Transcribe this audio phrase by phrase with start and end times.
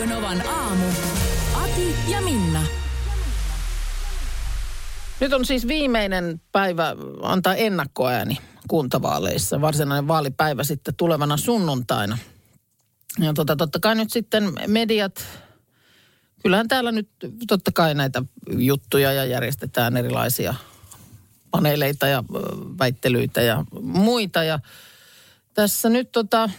[0.00, 0.84] Radio Novan aamu.
[1.54, 2.62] Ati ja Minna.
[5.20, 9.60] Nyt on siis viimeinen päivä antaa ennakkoääni kuntavaaleissa.
[9.60, 12.18] Varsinainen vaalipäivä sitten tulevana sunnuntaina.
[13.18, 15.26] Ja tota, totta kai nyt sitten mediat,
[16.42, 17.08] kyllähän täällä nyt
[17.48, 20.54] totta kai näitä juttuja ja järjestetään erilaisia
[21.50, 22.24] paneeleita ja
[22.78, 24.44] väittelyitä ja muita.
[24.44, 24.58] Ja
[25.54, 26.50] tässä nyt tota,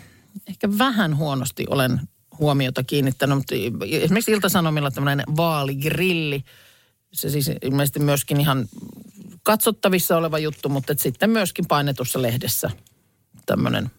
[0.48, 2.02] ehkä vähän huonosti olen
[2.42, 3.56] huomiota kiinnittänyt, mutta
[3.86, 6.44] esimerkiksi Ilta-Sanomilla tämmöinen vaaligrilli,
[7.14, 8.68] se siis ilmeisesti myöskin ihan
[9.44, 12.70] katsottavissa oleva juttu, mutta sitten myöskin painetussa lehdessä
[13.46, 13.92] tämmöinen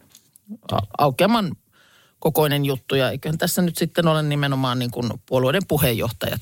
[0.99, 1.57] aukeaman
[2.19, 2.95] kokoinen juttu.
[2.95, 6.41] Ja eiköhän tässä nyt sitten ole nimenomaan niin kuin puolueiden puheenjohtajat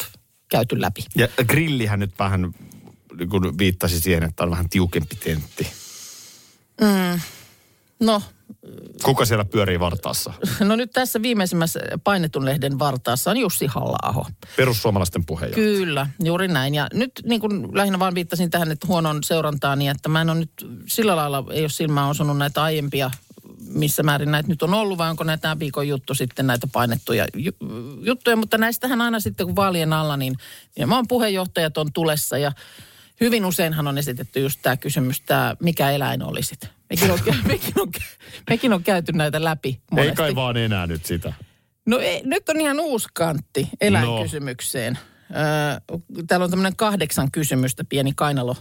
[0.48, 1.04] käyty läpi.
[1.16, 2.54] Ja grillihän nyt vähän
[3.18, 5.66] niin kuin viittasi siihen, että on vähän tiukempi tentti.
[8.00, 8.22] No,
[9.04, 10.32] Kuka siellä pyörii vartaassa?
[10.60, 14.24] no nyt tässä viimeisimmässä painetun lehden vartaassa on Jussi halla
[14.56, 15.66] Perussuomalaisten puheenjohtaja.
[15.66, 16.74] Kyllä, juuri näin.
[16.74, 20.30] Ja nyt niin kuin lähinnä vaan viittasin tähän, että huonon seurantaan, niin että mä en
[20.30, 20.52] ole nyt
[20.86, 23.10] sillä lailla, ei ole silmään osunut näitä aiempia,
[23.60, 27.26] missä määrin näitä nyt on ollut, vai onko näitä tämän viikon juttu sitten näitä painettuja
[27.36, 27.52] ju-
[28.00, 28.36] juttuja.
[28.36, 30.34] Mutta näistähän aina sitten, kun vaalien alla, niin
[30.76, 32.52] nimenomaan puheenjohtajat on tulessa ja
[33.20, 36.68] hyvin useinhan on esitetty just tämä kysymys, tämä mikä eläin olisit.
[36.90, 37.88] Mekin on, mekin on,
[38.50, 40.14] mekin on käyty näitä läpi Ei monesti.
[40.16, 41.32] kai vaan enää nyt sitä.
[41.86, 44.98] No ei, nyt on ihan uusi kantti eläinkysymykseen.
[45.30, 45.96] Öö,
[46.26, 48.56] täällä on tämmöinen kahdeksan kysymystä, pieni kainalo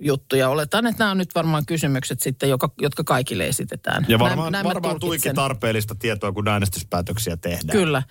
[0.00, 0.36] juttu.
[0.36, 4.06] Ja oletan, että nämä on nyt varmaan kysymykset sitten, joka, jotka kaikille esitetään.
[4.08, 5.34] Ja Näin- varmaan, näin mä varmaan tulkitsen.
[5.34, 7.78] tarpeellista tietoa, kun äänestyspäätöksiä tehdään.
[7.78, 8.02] Kyllä.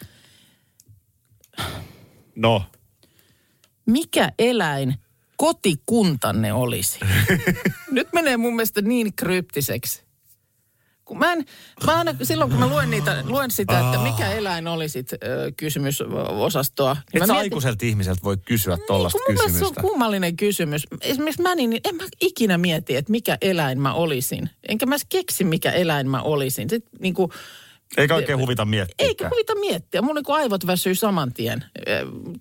[2.36, 2.64] No,
[3.86, 4.96] Mikä eläin
[5.42, 7.00] kotikuntanne olisi?
[7.92, 10.04] nyt menee mun mielestä niin kryptiseksi.
[11.06, 11.46] Kun mä, en,
[11.86, 15.18] mä aina, silloin kun mä luen, niitä, luen sitä, että mikä eläin olisit ö,
[15.58, 16.94] kysymysosastoa.
[16.94, 17.34] niin et mä sä
[17.70, 19.82] mietin- ihmiseltä voi kysyä tollasta Kun mun mielestä se kysymystä.
[19.82, 20.88] on kummallinen kysymys.
[21.02, 24.50] Esimerkiksi mä niin, en mä ikinä mieti, että mikä eläin mä olisin.
[24.70, 26.70] Enkä mä keksi, mikä eläin mä olisin.
[26.70, 27.32] Sitten niin kuin,
[27.98, 29.08] Eikä oikein huvita miettiä.
[29.08, 30.02] eikä huvita miettiä.
[30.02, 31.66] Mun niin kuin aivot väsyy saman tien.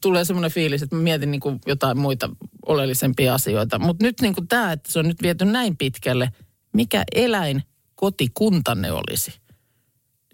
[0.00, 2.30] Tulee semmoinen fiilis, että mä mietin niin kuin jotain muita
[2.66, 3.78] oleellisempia asioita.
[3.78, 6.32] Mutta nyt niin kuin tämä, että se on nyt viety näin pitkälle,
[6.72, 7.62] mikä eläin
[7.94, 9.32] kotikuntanne olisi.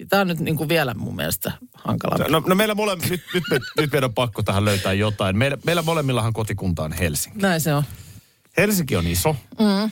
[0.09, 2.29] Tämä on nyt niin kuin vielä mun mielestä hankala.
[2.29, 5.37] No, no meillä mole, nyt, nyt, me, nyt meidän on pakko tähän löytää jotain.
[5.37, 7.39] Meillä, meillä molemmillahan kotikunta on Helsinki.
[7.39, 7.83] Näin se on.
[8.57, 9.37] Helsinki on iso.
[9.59, 9.91] Mm.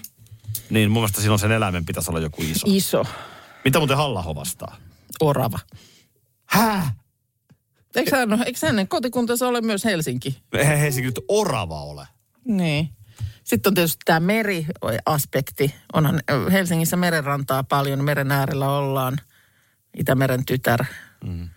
[0.70, 2.66] Niin mun mielestä silloin sen eläimen pitäisi olla joku iso.
[2.66, 3.04] Iso
[3.64, 4.76] Mitä muuten halla vastaa?
[5.20, 5.58] Orava.
[6.46, 6.94] Hää?
[7.94, 10.42] Eikö hän, eikö hänen kotikuntansa ole myös Helsinki?
[10.52, 12.06] Eihän Helsinki nyt orava ole.
[12.44, 12.88] Niin.
[13.44, 15.74] Sitten on tietysti tämä meriaspekti.
[15.92, 16.20] Onhan
[16.52, 19.16] Helsingissä merenrantaa paljon, meren äärellä ollaan.
[19.98, 20.84] Itämeren tytär.
[21.24, 21.48] Mm.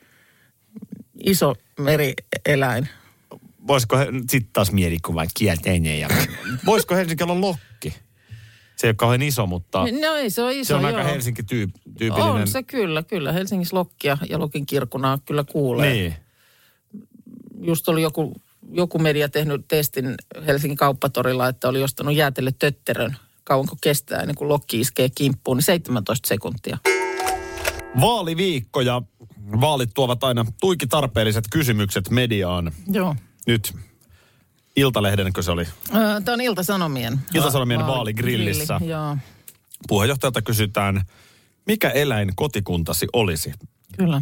[1.24, 2.90] Iso merieläin.
[3.68, 3.98] Voisiko,
[4.30, 6.00] sitten taas mieli, kun vain kielteinen.
[6.00, 6.10] Ja,
[6.66, 7.67] voisiko Helsinki olla lokki?
[8.78, 10.88] Se ei ole kauhean iso, mutta No ei, se on iso, se on joo.
[10.88, 12.24] aika Helsinki-tyypillinen.
[12.24, 13.32] On se kyllä, kyllä.
[13.32, 15.94] Helsingissä Lokkia ja Lokin kirkkunaa kyllä kuulee.
[15.94, 16.14] Niin.
[17.62, 20.16] Just oli joku, joku media tehnyt testin
[20.48, 23.18] Helsingin kauppatorilla, että oli ostanut jäätelle tötterön.
[23.44, 26.78] Kauanko kestää ennen kuin Lokki iskee kimppuun, niin 17 sekuntia.
[28.02, 29.02] Vaaliviikko ja
[29.62, 32.72] vaalit tuovat aina tuiki tarpeelliset kysymykset mediaan.
[32.92, 33.16] Joo.
[33.48, 33.74] Nyt
[34.78, 35.66] Iltalehdenkö se oli?
[36.26, 37.20] Tämä on Ilta-Sanomien.
[37.34, 38.76] Ilta-Sanomien Va- vaaligrillissä.
[38.78, 39.18] grilli, Joo,
[39.88, 41.02] Puheenjohtajalta kysytään,
[41.66, 43.54] mikä eläin kotikuntasi olisi?
[43.98, 44.22] kyllä.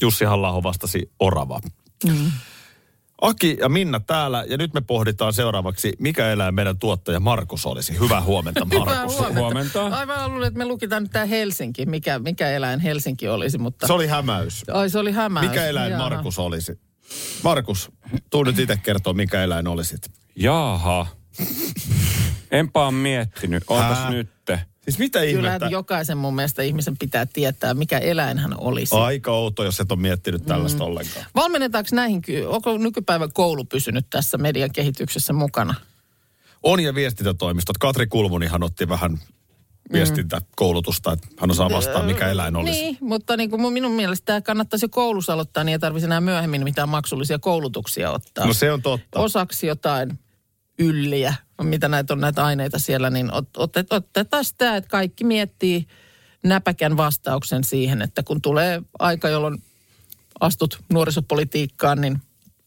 [0.00, 1.60] Jussi halla vastasi orava.
[2.04, 2.30] Mm.
[3.22, 7.98] Aki ja Minna täällä ja nyt me pohditaan seuraavaksi, mikä eläin meidän tuottaja Markus olisi.
[8.00, 9.18] Hyvää huomenta Markus.
[9.18, 9.80] Hyvää huomenta.
[9.80, 9.98] Huomenta.
[9.98, 13.86] Aivan luulen, että me lukitaan nyt tämä Helsinki, mikä, mikä eläin Helsinki olisi, mutta...
[13.86, 14.64] Se oli hämäys.
[14.72, 15.48] Ai se oli hämäys.
[15.48, 16.08] Mikä eläin Jaha.
[16.10, 16.80] Markus olisi?
[17.42, 17.90] Markus,
[18.30, 20.10] tuu nyt itse kertoa, mikä eläin olisit.
[20.36, 21.06] Jaha.
[22.50, 23.64] Enpä ole miettinyt.
[23.68, 24.10] Ootas Hää?
[24.10, 24.60] nytte.
[24.84, 25.66] Siis mitä Kyllä ihmettä?
[25.66, 28.94] jokaisen mun mielestä ihmisen pitää tietää, mikä eläin hän olisi.
[28.94, 30.86] Aika outo, jos et ole miettinyt tällaista Mm.
[30.86, 31.26] ollenkaan.
[31.34, 35.74] Valmennetaanko näihin, onko nykypäivän koulu pysynyt tässä median kehityksessä mukana?
[36.62, 37.78] On ja viestintätoimistot.
[37.78, 39.20] Katri Kulmunihan otti vähän
[39.92, 42.80] viestintäkoulutusta, että hän osaa vastaa, mikä eläin olisi.
[42.80, 46.06] Niin, mutta niin kuin mun- minun mielestä tämä kannattaisi jo koulussa aloittaa, niin ei tarvitsisi
[46.06, 48.46] enää myöhemmin mitään maksullisia koulutuksia ottaa.
[48.46, 49.20] No se on totta.
[49.20, 50.18] Osaksi jotain
[50.78, 55.86] ylliä, mitä näitä on näitä aineita siellä, niin ot, otet, otetaan sitä, että kaikki miettii
[56.44, 59.62] näpäkän vastauksen siihen, että kun tulee aika, jolloin
[60.40, 62.22] astut nuorisopolitiikkaan, niin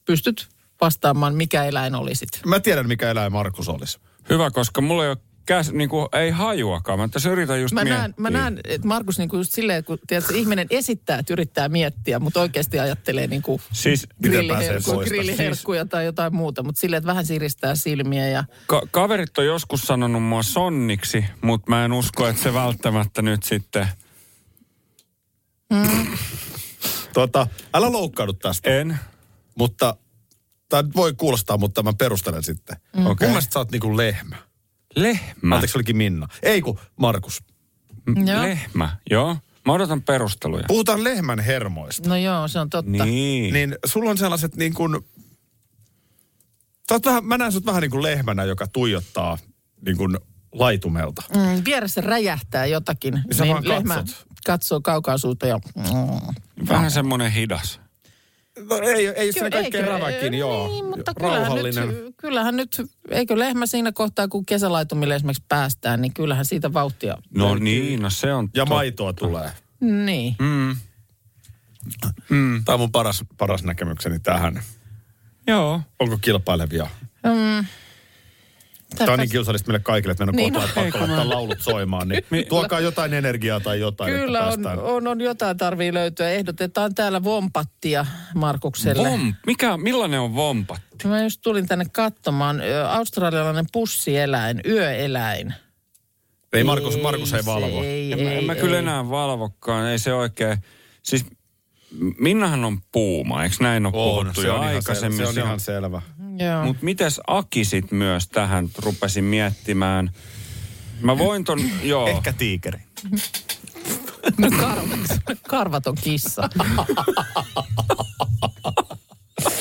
[0.06, 0.48] pystyt
[0.81, 2.30] vastaamaan, mikä eläin olisit.
[2.45, 4.00] Mä tiedän, mikä eläin Markus olisi.
[4.30, 5.18] Hyvä, koska mulla ei ole
[5.50, 7.00] käs, niin kuin, ei hajuakaan.
[7.00, 7.98] Mä tässä yritän just Mä miettiä.
[8.00, 11.69] näen, mä näen, että Markus niin kuin just silleen, kun tiedätkö, ihminen esittää, että yrittää
[11.69, 16.80] miettiä, mutta oikeasti ajattelee niin kuin Siis Miten pääsee grilliherkkuja, grilliherkkuja tai jotain muuta, mutta
[16.80, 21.86] silleen, että vähän siristää silmiä ja ka- kaverit on joskus sanonut mua sonniksi, mutta mä
[21.86, 23.88] en usko, että se välttämättä nyt sitten...
[27.13, 29.00] Tota, älä loukkaannu tästä, En.
[29.56, 29.96] mutta
[30.69, 32.78] tämä voi kuulostaa, mutta mä perustelen sitten.
[32.98, 33.06] Mm.
[33.06, 33.28] Okei.
[33.28, 34.49] Mun mielestä sä oot niinku lehmä.
[34.95, 35.56] Lehmä.
[35.56, 36.27] Anteeksi, olikin Minna.
[36.44, 37.44] Ei kun Markus.
[38.25, 38.41] Joo.
[38.41, 39.38] Lehmä, joo.
[39.65, 40.63] Mä odotan perusteluja.
[40.68, 42.09] Puhutaan lehmän hermoista.
[42.09, 43.06] no joo, se on totta.
[43.06, 43.53] Niin.
[43.53, 45.00] Niin sulla on sellaiset niin kuin...
[46.89, 49.38] Sä vähän, mä näen sut vähän niin kuin lehmänä, joka tuijottaa
[49.86, 50.18] niin kuin
[50.51, 51.21] laitumelta.
[51.36, 54.03] Mm, vieressä räjähtää jotakin, Niin sä niin vaan lehmä
[54.45, 55.59] katsoo kaukaisuutta ja...
[55.75, 56.68] Mm.
[56.69, 57.80] Vähän semmoinen hidas.
[58.69, 60.67] No, ei, ei se Kyllä, kaikkein eikö- räväkin, joo.
[60.67, 61.88] Niin, mutta kyllähän Rauhallinen.
[61.88, 67.17] nyt, kyllähän nyt, eikö lehmä siinä kohtaa, kun kesälaitumille esimerkiksi päästään, niin kyllähän siitä vauhtia.
[67.35, 67.63] No löytyy.
[67.63, 68.75] niin, no se on Ja totta.
[68.75, 69.51] maitoa tulee.
[69.79, 70.35] Niin.
[70.39, 70.75] Mm.
[72.29, 72.63] Mm.
[72.65, 74.62] Tämä on mun paras, paras näkemykseni tähän.
[75.47, 75.81] Joo.
[76.00, 76.88] Onko kilpailevia?
[77.23, 77.65] Mm.
[78.97, 81.30] Tämä on niin kiusallista meille kaikille, että meidän on Niin, kotona, no, että pakko laittaa
[81.30, 82.07] laulut soimaan.
[82.31, 86.30] Niin tuokaa jotain energiaa tai jotain, Kyllä että on, on, on, jotain tarvii löytyä.
[86.30, 88.06] Ehdotetaan täällä vompattia
[88.36, 89.09] Markukselle.
[89.09, 91.07] Vom, mikä, millainen on vompatti?
[91.07, 92.62] Mä just tulin tänne katsomaan.
[92.89, 95.53] Australialainen pussieläin, yöeläin.
[96.53, 97.83] Ei Markus, Markus ei valvo.
[97.83, 98.62] Ei, En, ei, mä, en mä ei.
[98.62, 100.57] kyllä enää valvokaan, ei se oikein.
[101.03, 101.25] Siis
[102.19, 105.18] Minnahan on puuma, eikö näin ole puhuttu se jo on aikaisemmin?
[105.18, 106.01] Se on ihan selvä.
[106.65, 110.12] Mutta mites Aki sit myös tähän rupesin miettimään?
[111.01, 112.07] Mä voin ton, joo.
[112.07, 112.80] Ehkä tiikeri.
[114.38, 115.00] No karvat,
[115.47, 116.50] karvaton kissa.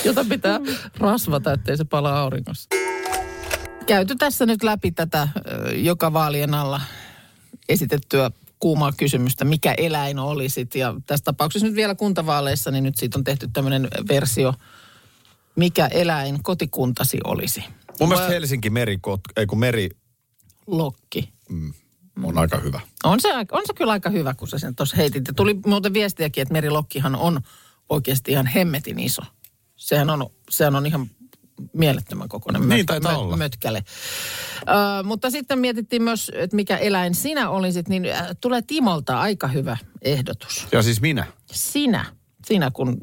[0.04, 0.60] Jota pitää
[0.98, 2.68] rasvata, ettei se pala auringossa.
[3.86, 5.28] Käyty tässä nyt läpi tätä
[5.74, 6.80] joka vaalien alla
[7.68, 10.74] esitettyä kuumaa kysymystä, mikä eläin olisit.
[10.74, 14.54] Ja tässä tapauksessa nyt vielä kuntavaaleissa, niin nyt siitä on tehty tämmöinen versio,
[15.58, 17.64] mikä eläin kotikuntasi olisi.
[18.00, 18.98] Mun mielestä Helsinki meri,
[19.36, 19.90] ei kun meri
[20.66, 21.32] Lokki.
[22.24, 22.80] on aika hyvä.
[23.04, 25.28] On se, on se kyllä aika hyvä, kun sä sen tuossa heitit.
[25.28, 27.40] Ja tuli muuten viestiäkin, että Merilokkihan on
[27.88, 29.22] oikeasti ihan hemmetin iso.
[29.76, 31.10] Sehän on, sehän on ihan
[31.72, 33.36] mielettömän kokoinen Niin taitaa olla.
[33.36, 33.84] mötkäle.
[34.60, 39.48] Ö, mutta sitten mietittiin myös, että mikä eläin sinä olisit, niin äh, tulee Timolta aika
[39.48, 40.66] hyvä ehdotus.
[40.72, 41.26] Ja siis minä.
[41.52, 42.04] Sinä,
[42.48, 42.98] sinä kun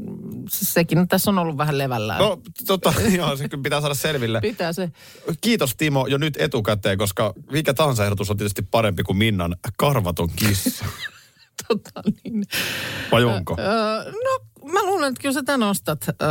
[0.47, 2.19] sekin tässä on ollut vähän levällään.
[2.19, 4.41] No, tota, joo, se pitää saada selville.
[4.41, 4.91] Pitää se.
[5.41, 10.29] Kiitos Timo jo nyt etukäteen, koska mikä tahansa ehdotus on tietysti parempi kuin Minnan karvaton
[10.35, 10.85] kissa.
[11.67, 12.43] Tota, niin.
[13.11, 13.55] Vai onko?
[13.59, 16.05] Öö, no, mä luulen, että kyllä sä tän ostat.
[16.09, 16.27] Öö,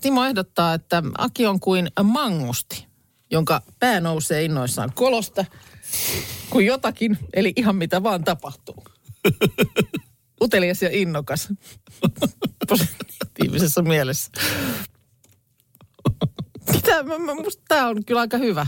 [0.00, 2.86] Timo ehdottaa, että Aki on kuin mangusti,
[3.30, 5.44] jonka pää nousee innoissaan kolosta,
[6.50, 8.84] kun jotakin, eli ihan mitä vaan tapahtuu.
[10.42, 11.48] Utelias ja innokas.
[12.68, 14.30] Positiivisessa mielessä.
[16.82, 18.66] Tää, mä, mä, musta tää on kyllä aika hyvä.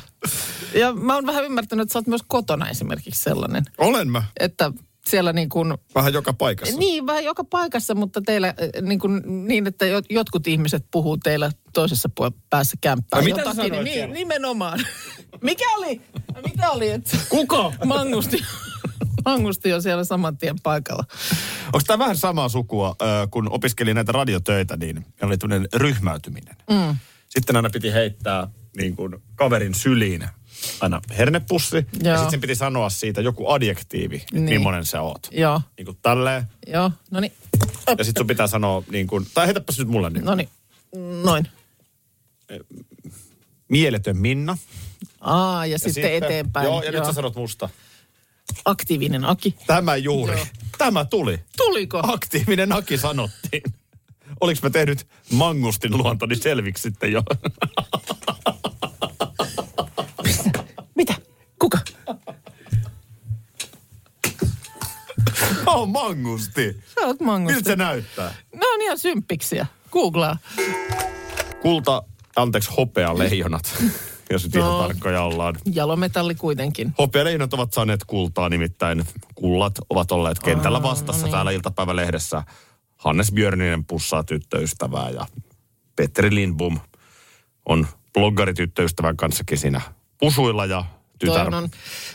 [0.74, 4.22] Ja mä oon vähän ymmärtänyt, että sä oot myös kotona esimerkiksi sellainen, Olen mä.
[4.40, 4.72] että
[5.06, 6.78] siellä niin kuin Vähän joka paikassa.
[6.78, 11.16] niin, vähän joka paikassa, mutta teillä äh, niin, kuin, niin että jot- jotkut ihmiset puhuu
[11.16, 12.08] teillä toisessa
[12.50, 13.18] päässä kämppää.
[13.18, 13.56] Ai, mitä jotakin.
[13.56, 14.14] sanoit niin, siellä?
[14.14, 14.80] nimenomaan.
[15.40, 16.00] Mikä oli?
[16.46, 16.90] Mitä oli?
[16.90, 17.72] Että Kuka?
[17.84, 18.44] mangusti,
[19.24, 21.04] mangusti on siellä saman tien paikalla.
[21.66, 22.96] Onko tämä vähän samaa sukua,
[23.30, 26.56] kun opiskelin näitä radiotöitä, niin oli tämmöinen ryhmäytyminen.
[26.70, 26.96] Mm.
[27.28, 30.28] Sitten aina piti heittää niin kuin kaverin syliin
[30.80, 31.76] aina hernepussi.
[31.76, 32.16] Ja Joo.
[32.16, 34.44] sitten sen piti sanoa siitä joku adjektiivi, että Niin.
[34.60, 35.28] millainen sä oot.
[35.30, 36.44] Joo, Niin kuin tälleen.
[36.66, 37.32] joo, no niin.
[37.98, 40.24] Ja sitten sun pitää sanoa niin kuin, tai heitäpäs nyt mulle niin.
[40.24, 40.48] No niin,
[41.24, 41.48] noin.
[43.68, 44.58] Mieletön Minna.
[45.20, 46.64] Aa, ja, Ja sitten, eteenpäin.
[46.64, 47.68] Joo, ja nyt sä sanot musta.
[48.64, 49.54] Aktiivinen Aki.
[49.66, 50.36] Tämä juuri.
[50.36, 50.46] Joo.
[50.78, 51.40] Tämä tuli.
[51.56, 52.00] Tuliko?
[52.02, 53.62] Aktiivinen Aki sanottiin.
[54.40, 57.22] Oliko mä tehnyt mangustin luontoni selviksi sitten jo?
[60.94, 61.14] Mitä?
[61.58, 61.78] Kuka?
[65.66, 66.82] Mä oon mangusti.
[66.94, 67.54] Sä oot mangusti.
[67.54, 68.34] Miltä se näyttää?
[68.54, 69.66] Ne on ihan symppiksiä.
[69.90, 70.38] Googlaa.
[71.62, 72.02] Kulta,
[72.36, 73.82] anteeksi, hopea leijonat.
[74.32, 74.78] Jos nyt ihan No.
[74.78, 75.54] tarkkoja ollaan.
[75.72, 76.94] Jalometalli kuitenkin.
[76.98, 81.32] Hopealeijonat ovat saaneet kultaa, nimittäin kullat ovat olleet kentällä vastassa niin.
[81.32, 82.42] täällä iltapäivälehdessä.
[82.96, 85.26] Hannes Björninen pussaa tyttöystävää ja
[85.96, 86.80] Petteri Lindbom
[87.66, 89.80] on bloggarityttöystävän kanssakin siinä
[90.18, 90.84] pusuilla ja
[91.18, 91.50] tytär...
[91.50, 91.70] Toi on,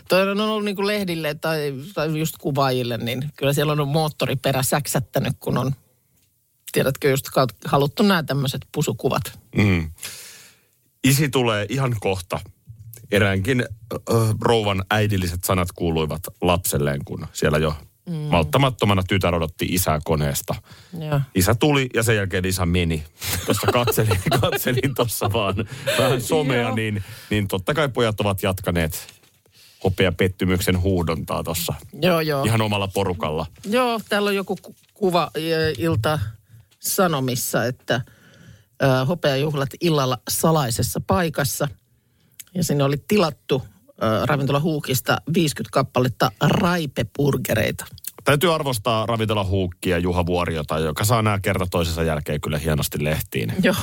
[0.09, 4.63] toi on ollut niin kuin lehdille tai, tai just kuvaajille, niin kyllä siellä on moottoriperä
[4.63, 5.71] säksättänyt, kun on,
[6.71, 7.27] tiedätkö, just
[7.65, 9.39] haluttu nämä tämmöiset pusukuvat.
[9.55, 9.91] Mm.
[11.07, 12.39] Isi tulee ihan kohta.
[13.11, 17.75] Eräänkin äh, rouvan äidilliset sanat kuuluivat lapselleen, kun siellä jo
[18.09, 18.15] mm.
[18.15, 20.55] malttamattomana tytär odotti isää koneesta.
[20.99, 21.21] Joo.
[21.35, 23.03] Isä tuli ja sen jälkeen isä meni.
[23.45, 25.55] Tuossa katselin, katselin tuossa vaan
[25.97, 29.07] vähän somea, niin, niin totta kai pojat ovat jatkaneet
[29.83, 32.43] hopea pettymyksen huudontaa tuossa Joo, joo.
[32.43, 33.45] ihan omalla porukalla.
[33.65, 35.31] Joo, täällä on joku ku- kuva
[35.77, 36.19] ilta
[36.79, 38.01] Sanomissa, että
[39.07, 41.67] hopeajuhlat illalla salaisessa paikassa.
[42.53, 43.63] Ja sinne oli tilattu
[44.25, 47.85] ravintola Huukista 50 kappaletta raipepurgereita.
[48.23, 53.53] Täytyy arvostaa ravintola Huukkia Juha Vuoriota, joka saa nämä kerta toisensa jälkeen kyllä hienosti lehtiin.
[53.63, 53.75] Joo,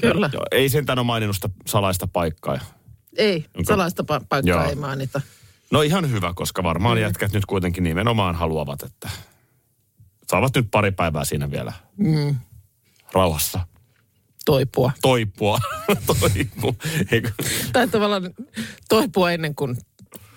[0.00, 0.30] kyllä.
[0.32, 2.58] Ja, ei sentään ole maininnut sitä salaista paikkaa.
[3.16, 4.68] Ei, Onko- salaista pa- paikkaa Joo.
[4.68, 5.20] ei mainita.
[5.70, 7.02] No ihan hyvä, koska varmaan mm.
[7.02, 9.10] jätkät nyt kuitenkin nimenomaan haluavat, että
[10.28, 12.36] saavat nyt pari päivää siinä vielä mm.
[13.12, 13.60] rauhassa
[14.50, 14.92] Toipua.
[15.02, 15.58] toipua.
[16.20, 16.76] Toipu.
[17.12, 17.30] Eikö?
[17.72, 18.34] Tai tavallaan
[18.88, 19.76] toipua ennen kuin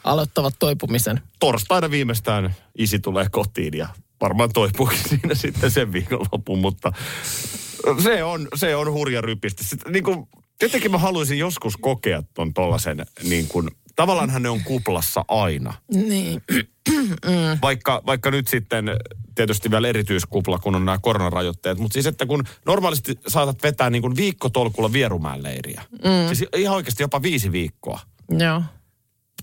[0.03, 1.21] aloittavat toipumisen.
[1.39, 3.87] Torstaina viimeistään isi tulee kotiin ja
[4.21, 6.91] varmaan toipuukin siinä sitten sen viikonlopun, mutta
[8.03, 9.63] se on, se on hurja rypistä.
[9.63, 10.27] Sitten, niin kuin,
[10.59, 15.73] tietenkin mä haluaisin joskus kokea ton tollasen, niin kuin, tavallaan ne on kuplassa aina.
[15.93, 16.41] Niin.
[17.61, 18.85] Vaikka, vaikka nyt sitten
[19.35, 21.77] tietysti vielä erityiskupla, kun on nämä koronarajoitteet.
[21.77, 25.81] Mutta siis, että kun normaalisti saatat vetää niin kuin viikkotolkulla Vierumäen leiriä.
[25.91, 26.35] Mm.
[26.35, 27.99] Siis ihan oikeasti jopa viisi viikkoa
[28.39, 28.63] Joo.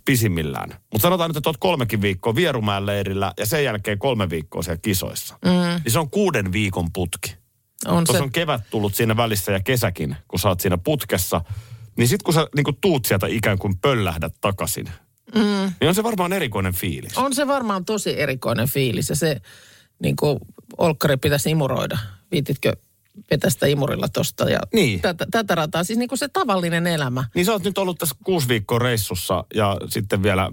[0.04, 0.70] pisimmillään.
[0.92, 4.80] Mutta sanotaan nyt, että olet kolmekin viikkoa Vierumäen leirillä ja sen jälkeen kolme viikkoa siellä
[4.82, 5.38] kisoissa.
[5.44, 5.50] Mm.
[5.84, 7.40] Niin se on kuuden viikon putki.
[7.86, 8.22] On Tuossa se.
[8.22, 11.40] on kevät tullut siinä välissä ja kesäkin, kun sä oot siinä putkessa.
[11.96, 14.90] Niin sit kun sä niin kun tuut sieltä ikään kuin pöllähdät takaisin,
[15.34, 15.72] mm.
[15.80, 17.18] niin on se varmaan erikoinen fiilis.
[17.18, 19.40] On se varmaan tosi erikoinen fiilis ja se
[20.02, 20.38] niin kuin
[20.78, 21.98] olkkari pitäisi imuroida.
[22.32, 22.72] Viititkö
[23.30, 25.00] vetää sitä imurilla tosta ja Niin.
[25.00, 25.84] tätä, tätä rataa.
[25.84, 27.24] Siis niin kuin se tavallinen elämä.
[27.34, 30.52] Niin sä oot nyt ollut tässä kuusi viikkoa reissussa ja sitten vielä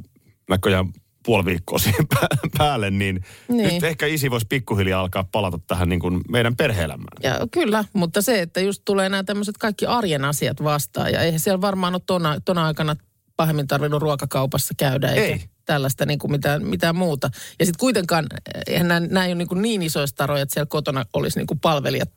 [0.50, 0.94] näköjään
[1.26, 3.74] puoli viikkoa siihen pää- päälle, niin, Niin.
[3.74, 7.18] nyt ehkä isi voisi pikkuhiljaa alkaa palata tähän niin kuin meidän perhe-elämään.
[7.24, 11.12] Ja kyllä, mutta se, että just tulee nämä tämmöiset kaikki arjen asiat vastaan.
[11.14, 12.96] Ja eihän siellä varmaan ole tona, tona aikana
[13.38, 15.08] pahemmin tarvinnut ruokakaupassa käydä.
[15.12, 15.50] Eikä Ei.
[15.68, 17.30] Tällaista niin kuin mitään, mitään muuta.
[17.60, 18.26] Ja sitten kuitenkaan,
[18.68, 21.48] eihän nämä, nämä ei ole niin, kuin niin isoista taroja, että siellä kotona olisi niin
[21.48, 22.10] kuin palvelijat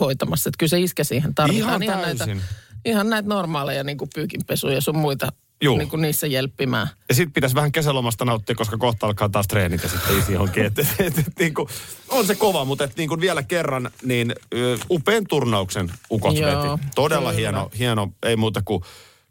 [0.00, 0.48] hoitamassa.
[0.48, 1.82] Että kyllä se iskä siihen tarvitaan.
[1.82, 2.42] Ihan näitä, täysin.
[2.84, 5.32] ihan näitä normaaleja niin kuin pyykinpesuja ja sun muita
[5.62, 5.78] Juu.
[5.78, 6.88] niin kuin niissä jelppimään.
[7.08, 10.64] Ja sitten pitäisi vähän kesälomasta nauttia, koska kohta alkaa taas treenit ja sitten isi johonkin.
[10.64, 11.68] Et, et, et, et, niin kuin,
[12.08, 16.74] on se kova, mutta et, niin kuin vielä kerran, niin ö, upean turnauksen ukot Joo,
[16.74, 16.86] veti.
[16.94, 17.40] Todella kyllä.
[17.40, 18.82] hieno, hieno, ei muuta kuin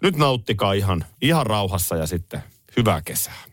[0.01, 2.44] nyt nauttikaa ihan, ihan rauhassa ja sitten
[2.77, 3.44] hyvää kesää.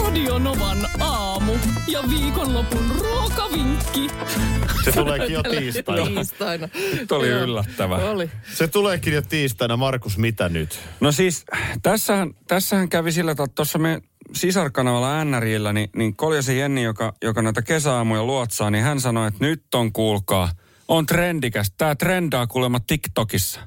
[0.00, 1.52] Radio Novan aamu
[1.88, 4.10] ja viikonlopun ruokavinkki.
[4.84, 6.06] Se tuleekin jo tiistaina.
[6.14, 6.68] Tiistaina.
[6.92, 7.40] Nyt oli Joo.
[7.40, 7.96] yllättävä.
[7.96, 8.30] Oli.
[8.54, 9.76] Se tuleekin jo tiistaina.
[9.76, 10.80] Markus, mitä nyt?
[11.00, 11.44] No siis,
[11.82, 14.02] tässähän, tässähän kävi sillä tavalla, että tuossa me
[14.34, 19.44] sisarkanavalla NRillä, niin, niin Koljasen Jenni, joka, joka näitä kesäaamuja luotsaa, niin hän sanoi, että
[19.44, 20.50] nyt on kuulkaa,
[20.88, 21.72] on trendikäs.
[21.78, 23.60] Tämä trendaa kuulemma TikTokissa.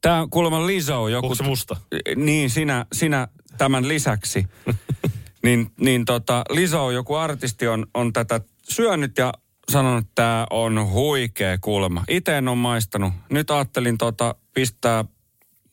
[0.00, 1.26] Tämä kuulemma Lizzo joku...
[1.26, 1.76] Onko se musta?
[2.16, 3.28] Niin, sinä, sinä
[3.58, 4.46] tämän lisäksi.
[5.44, 9.32] niin niin tota, Lizzo, joku artisti, on, on tätä syönyt ja
[9.70, 12.04] sanonut, että tämä on huikea kuulemma.
[12.08, 13.12] Itse en ole maistanut.
[13.30, 15.04] Nyt ajattelin tota, pistää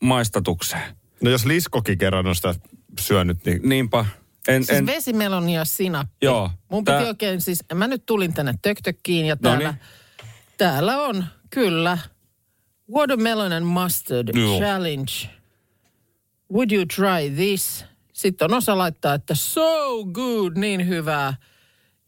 [0.02, 0.96] maistatukseen.
[1.22, 2.56] No jos Liskokin kerran on sitä
[3.00, 4.06] syönyt, niin Niinpä.
[4.48, 6.26] En, Siis en, vesimeloni ja sinappi.
[6.26, 6.52] Joo.
[6.72, 9.82] Mun piti Tää- oikein siis, mä nyt tulin tänne töktökkiin ja täällä, Noniin.
[10.58, 11.98] täällä on kyllä
[12.94, 14.60] Watermelon and Mustard Joo.
[14.60, 15.12] Challenge.
[16.54, 17.86] Would you try this?
[18.14, 21.34] Sitten on osa laittaa, että so good, niin hyvää.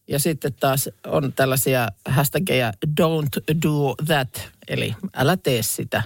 [0.07, 2.71] Ja sitten taas on tällaisia hashtageja
[3.01, 6.03] don't do that, eli älä tee sitä.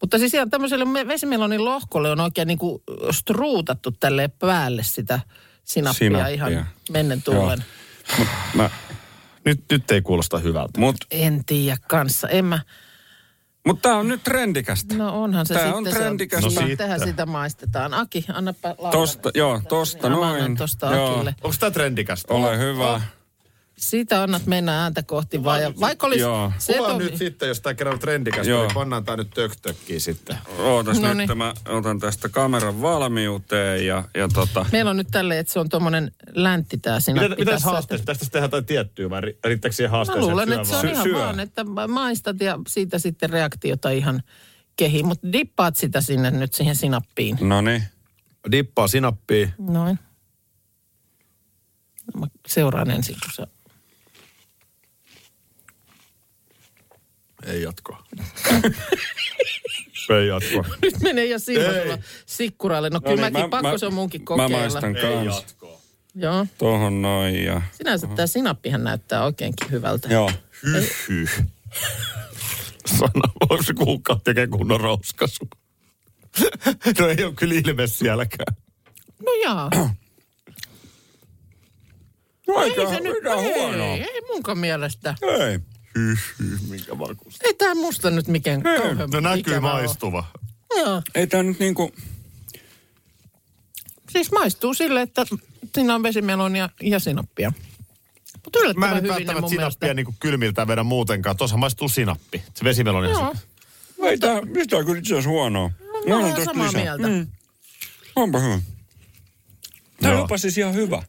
[0.00, 5.20] Mutta siis ihan tämmöiselle me- vesimelonin lohkolle on oikein niin kuin struutattu tälle päälle sitä
[5.64, 6.28] sinappia, Sinappia.
[6.28, 7.64] ihan mennen tullen.
[8.54, 8.70] mä,
[9.44, 10.80] nyt, nyt ei kuulosta hyvältä.
[10.80, 12.28] mut, En tiedä kanssa.
[12.28, 12.60] En mä,
[13.66, 14.94] mutta tämä on nyt trendikästä.
[14.94, 15.78] no onhan se Tää sitten.
[15.78, 16.44] on se trendikäs.
[16.44, 16.76] No siitä.
[16.76, 17.94] Tehdään sitä maistetaan.
[17.94, 18.90] Aki, annapa Laura.
[18.98, 20.56] Tosta, joo, tosta Niin, noin.
[20.56, 21.12] Tosta Joo.
[21.14, 21.34] Akille.
[21.42, 22.34] Onko tämä trendikästä?
[22.34, 23.00] Ole hyvä.
[23.80, 25.62] Siitä annat mennä ääntä kohti vaan.
[25.62, 26.52] Ja vaikka olisi Joo.
[26.58, 28.62] se Kuva tovi- nyt sitten, jos tämä kerran on trendikästä, Joo.
[28.62, 30.38] niin pannaan tämä nyt töktökkiin sitten.
[30.58, 31.28] Ootas Noniin.
[31.28, 34.66] nyt, mä otan tästä kameran valmiuteen ja, ja tota...
[34.72, 37.28] Meillä on nyt tälleen, että se on tuommoinen läntti tää sinappi.
[37.28, 37.70] Mitä, mitä tässä.
[37.70, 38.06] haasteesta?
[38.06, 40.26] Tästä tehdään jotain tiettyä vai ri- riittääkö siihen Mä haasteeseen?
[40.30, 40.92] luulen, syö että se on vaan?
[40.92, 41.14] ihan Syö.
[41.18, 44.22] vaan, että maistat ja siitä sitten reaktiota ihan
[44.76, 45.02] kehi.
[45.02, 47.38] Mutta dippaat sitä sinne nyt siihen sinappiin.
[47.40, 47.82] No niin.
[48.52, 49.48] Dippaa sinappia.
[49.58, 49.98] Noin.
[52.18, 53.46] Mä seuraan ensin, kun sä...
[57.46, 58.04] Ei jatkoa.
[60.20, 60.64] Ei jatkoa.
[60.82, 61.82] Nyt menee jo silmä Ei.
[61.82, 62.90] sulla sikkuralle.
[62.90, 64.48] No, No kyllä niin, mäkin, pakko se on munkin kokeilla.
[64.56, 65.36] Mä maistan Ei kans.
[65.36, 65.80] jatkoa.
[66.14, 66.46] Joo.
[66.58, 67.62] Tohon noin ja...
[67.72, 70.08] Sinänsä tämä sinappihan näyttää oikeinkin hyvältä.
[70.08, 70.30] Joo.
[70.62, 71.42] Hyh, hyh.
[72.86, 75.48] Sana, onko se kuukausi tekee kunnon rouskasu?
[76.98, 78.56] no ei ole kyllä ilme sielläkään.
[79.26, 79.70] No jaa.
[82.56, 83.84] Aika, Ei se nyt, huono.
[83.84, 85.14] ei, ei munkaan mielestä.
[85.22, 85.58] Ei.
[85.94, 87.46] Hyh, hyh, minkä makusta.
[87.46, 90.24] Ei tää musta nyt mikään kauhean No näkyy maistuva.
[90.76, 91.02] Joo.
[91.14, 91.92] Ei tää nyt niinku...
[94.10, 95.26] Siis maistuu sille, että
[95.74, 97.52] siinä on vesimelonia ja sinappia.
[98.44, 99.94] Mutta Mä yllättävän en hyvin ne välttämättä sinappia mielestä.
[99.94, 101.36] niin kylmiltä vedä muutenkaan.
[101.36, 102.42] Tuossa maistuu sinappi.
[102.54, 103.06] Se vesimeloni.
[103.08, 105.70] on Joo, se- Ei tää, mistä on kyllä itse asiassa huonoa.
[106.08, 106.82] mä annan olen samaa lisää.
[106.82, 107.08] mieltä.
[107.08, 107.26] Mm.
[108.16, 108.58] Onpa hyvä.
[110.02, 110.20] Joo.
[110.22, 111.02] onpa siis ihan hyvä.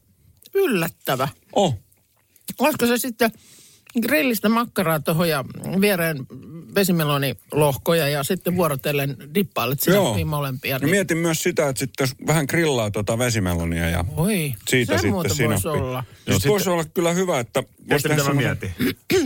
[0.54, 1.28] Yllättävä.
[1.52, 1.78] Oh.
[2.58, 3.32] Olisiko se sitten
[4.00, 5.44] grillistä makkaraa tuohon ja
[5.80, 6.26] viereen
[6.74, 10.78] vesimelonilohkoja ja sitten vuorotellen dippailet sinappiin molempia.
[10.82, 15.00] Ja mietin myös sitä, että sitten jos vähän grillaa tuota vesimelonia ja Oi, siitä se
[15.02, 15.64] sitten sinappi.
[15.64, 16.04] voisi olla.
[16.26, 17.62] Joo, sitten- voisi olla kyllä hyvä, että...
[17.62, 18.74] voisi Tiedätkö, tehdä mitä mä mietin?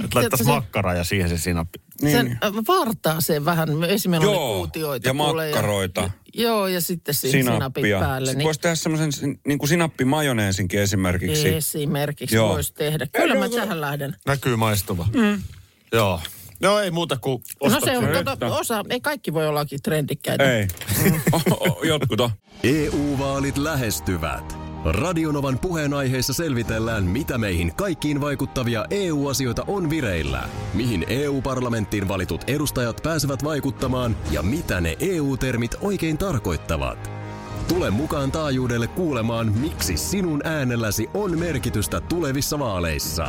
[0.04, 1.78] Että laittaisi Se- makkaraa ja siihen se sinappi.
[2.02, 2.16] Niin.
[2.16, 5.08] Sen äh, vartaa sen vähän vesimelonikuutioita.
[5.08, 6.10] ja kuule, makkaroita.
[6.34, 8.00] joo, ja sitten siihen sinapit sinappia.
[8.00, 8.26] päälle.
[8.30, 11.48] Sitten voisi tehdä semmoisen niin kuin sinappimajoneesinkin esimerkiksi.
[11.48, 12.48] Esimerkiksi Joo.
[12.48, 13.06] voisi tehdä.
[13.06, 14.16] Kyllä mä tähän lähden.
[14.26, 15.08] Näkyy maistuva.
[15.14, 15.42] Mm.
[15.92, 16.20] Joo.
[16.60, 20.52] No ei muuta kuin No se on, tota, osa, ei kaikki voi ollakin trendikkäitä.
[20.52, 20.68] Ei.
[21.50, 22.30] O- Jotkut on.
[22.62, 24.58] EU-vaalit lähestyvät.
[24.84, 33.45] Radionovan puheenaiheessa selvitellään, mitä meihin kaikkiin vaikuttavia EU-asioita on vireillä, mihin EU-parlamenttiin valitut edustajat pääsevät
[33.45, 37.10] vaikuttamaan ja mitä ne EU-termit oikein tarkoittavat.
[37.69, 43.28] Tule mukaan taajuudelle kuulemaan, miksi sinun äänelläsi on merkitystä tulevissa vaaleissa.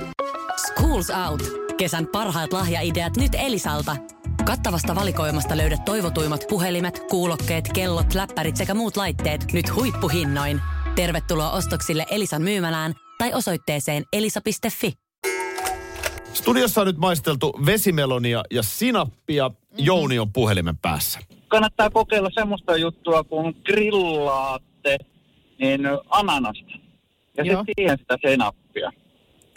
[0.91, 1.41] Schools Out.
[1.77, 3.95] Kesän parhaat lahjaideat nyt Elisalta.
[4.45, 10.61] Kattavasta valikoimasta löydät toivotuimmat puhelimet, kuulokkeet, kellot, läppärit sekä muut laitteet nyt huippuhinnoin.
[10.95, 14.93] Tervetuloa ostoksille Elisan myymälään tai osoitteeseen elisa.fi.
[16.33, 19.51] Studiossa on nyt maisteltu vesimelonia ja sinappia.
[19.77, 21.19] Jouni on puhelimen päässä.
[21.47, 24.97] kannattaa kokeilla semmoista juttua, kun grillaatte
[25.59, 26.71] niin ananasta.
[27.37, 27.59] Ja Joo.
[27.59, 28.91] sitten siihen sitä senappia.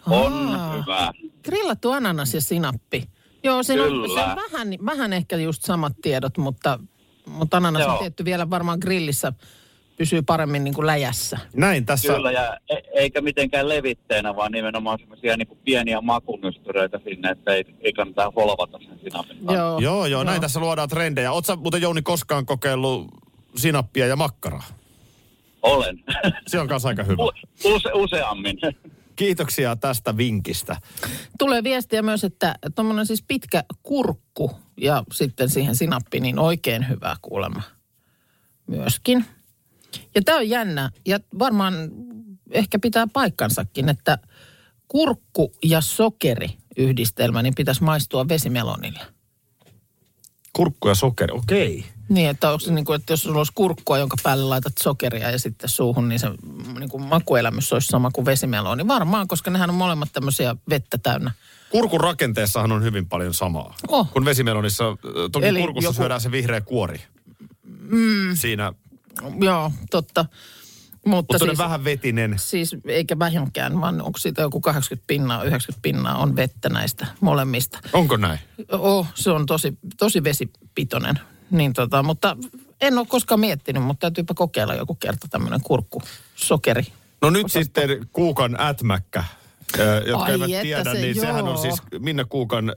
[0.07, 0.73] On Aa.
[0.73, 1.13] hyvä.
[1.45, 3.05] Grillattu ananas ja sinappi.
[3.45, 6.79] Joo, siinä on, se on vähän, vähän ehkä just samat tiedot, mutta,
[7.27, 7.99] mutta ananas on Joo.
[7.99, 9.33] tietty vielä varmaan grillissä
[9.97, 11.39] pysyy paremmin niin kuin läjässä.
[11.57, 12.15] Näin tässä.
[12.15, 17.65] Kyllä, ja e- eikä mitenkään levitteenä, vaan nimenomaan semmoisia niin pieniä makunystyröitä sinne, että ei,
[17.81, 19.55] ei kannata holvata sen sinapin kanssa.
[19.55, 21.33] Joo, Joo, joo, näin tässä luodaan trendejä.
[21.33, 23.07] Oletko muuten Jouni koskaan kokeillut
[23.57, 24.65] sinappia ja makkaraa?
[25.63, 26.05] Olen.
[26.47, 27.23] Se on kanssa aika hyvä.
[27.23, 27.33] U-
[27.65, 28.57] use, useammin.
[29.17, 30.77] Kiitoksia tästä vinkistä.
[31.39, 37.17] Tulee viestiä myös, että tuommoinen siis pitkä kurkku ja sitten siihen sinappi, niin oikein hyvää
[37.23, 37.63] kuulemma
[38.67, 39.25] myöskin.
[40.15, 41.75] Ja tämä on jännä ja varmaan
[42.51, 44.19] ehkä pitää paikkansakin, että
[44.89, 49.01] kurkku ja sokeri yhdistelmä, niin pitäisi maistua vesimelonille.
[50.53, 51.85] Kurkku ja sokeri, okei.
[52.09, 55.31] Niin, että onko se niin kuin, että jos sulla olisi kurkkua, jonka päälle laitat sokeria
[55.31, 56.27] ja sitten suuhun, niin se
[56.79, 58.89] niin kuin makuelämys olisi sama kuin vesimeloni.
[58.89, 61.31] Varmaan, koska nehän on molemmat tämmöisiä vettä täynnä.
[61.71, 63.75] Kurkun rakenteessahan on hyvin paljon samaa.
[63.89, 64.11] Oh.
[64.11, 64.85] Kun vesimelonissa,
[65.33, 67.01] toki Eli kurkussa joku- syödään se vihreä kuori.
[67.65, 68.35] Mm.
[68.37, 68.73] Siinä,
[69.41, 70.25] Joo, totta.
[70.25, 72.35] Mutta mutta siis, siis, vähän vetinen.
[72.39, 77.79] siis eikä vähänkään, vaan onko siitä joku 80 pinnaa, 90 pinnaa on vettä näistä molemmista.
[77.93, 78.39] Onko näin?
[78.73, 81.21] Oh, se on tosi, tosi vesipitoinen.
[81.55, 82.37] Niin tota, mutta
[82.81, 86.03] en ole koskaan miettinyt, mutta täytyypä kokeilla joku kerta tämmöinen kurkku,
[86.35, 86.87] sokeri.
[87.23, 89.25] No nyt sitten kuukan ätmäkkä
[89.79, 91.57] Ö, jotka Ai eivät tiedä, se- niin sehän on joo.
[91.57, 92.77] siis Minna Kuukan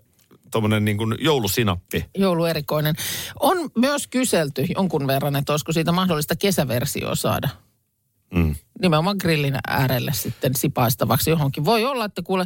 [0.52, 2.06] tommonen niin kuin joulusinappi.
[2.18, 2.96] Jouluerikoinen.
[3.40, 7.50] On myös kyselty jonkun verran, että olisiko siitä mahdollista kesäversioa saada.
[8.34, 8.56] Mm.
[8.82, 11.66] Nimenomaan grillin äärelle sitten sipaistavaksi johonkin.
[11.66, 12.46] Voi olla, että kuule,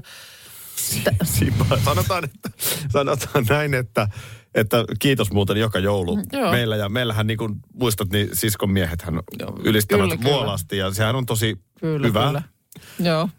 [1.24, 1.66] Sipa.
[1.86, 2.50] Sanotaan, että,
[2.90, 4.08] sanotaan näin, että,
[4.56, 6.52] että kiitos muuten joka joulu Mm, joo.
[6.52, 6.76] meillä.
[6.76, 9.20] Ja meillähän niin kuin muistat, niin siskon miehethän
[9.64, 10.30] ylistävät kyllä, kyllä.
[10.32, 12.26] vuolasti ja sehän on tosi kyllä, hyvä.
[12.28, 12.42] kyllä.
[13.00, 13.30] Joo.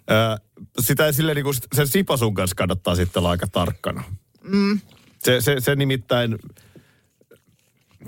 [0.81, 4.05] Sitä ei silleen niin kuin sen sipasun kanssa kannattaa sitten olla aika tarkkana.
[4.42, 4.81] Mm.
[5.18, 6.38] Se, se, se nimittäin,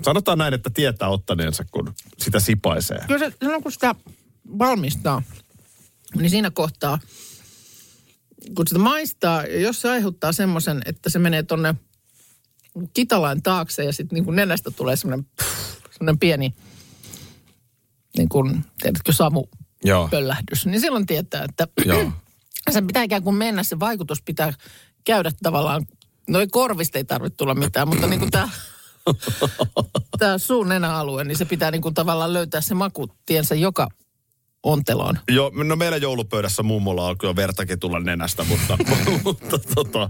[0.01, 2.99] sanotaan näin, että tietää ottaneensa, kun sitä sipaisee.
[3.07, 3.95] Kyllä se, silloin kun sitä
[4.59, 5.21] valmistaa,
[6.15, 6.99] niin siinä kohtaa,
[8.55, 11.75] kun sitä maistaa, jos se aiheuttaa semmoisen, että se menee tonne
[12.93, 15.27] kitalain taakse ja sitten niin kuin nenästä tulee semmoinen,
[15.91, 16.53] semmoinen pieni,
[18.17, 19.45] niin kuin, tiedätkö, samu
[19.83, 20.07] Joo.
[20.07, 22.11] pöllähdys, niin silloin tietää, että Joo.
[22.71, 24.53] sen pitää ikään kuin mennä, se vaikutus pitää
[25.03, 25.85] käydä tavallaan,
[26.29, 28.49] no ei korvista ei tarvitse tulla mitään, mutta niin kuin tämä
[30.19, 33.87] tämä suun nenäalue, niin se pitää niin kuin tavallaan löytää se makutiensä joka
[34.65, 35.19] onteloon.
[35.29, 38.77] Joo, no meillä joulupöydässä mummolla alkoi jo vertakin tulla nenästä, mutta,
[39.25, 40.09] mutta tota,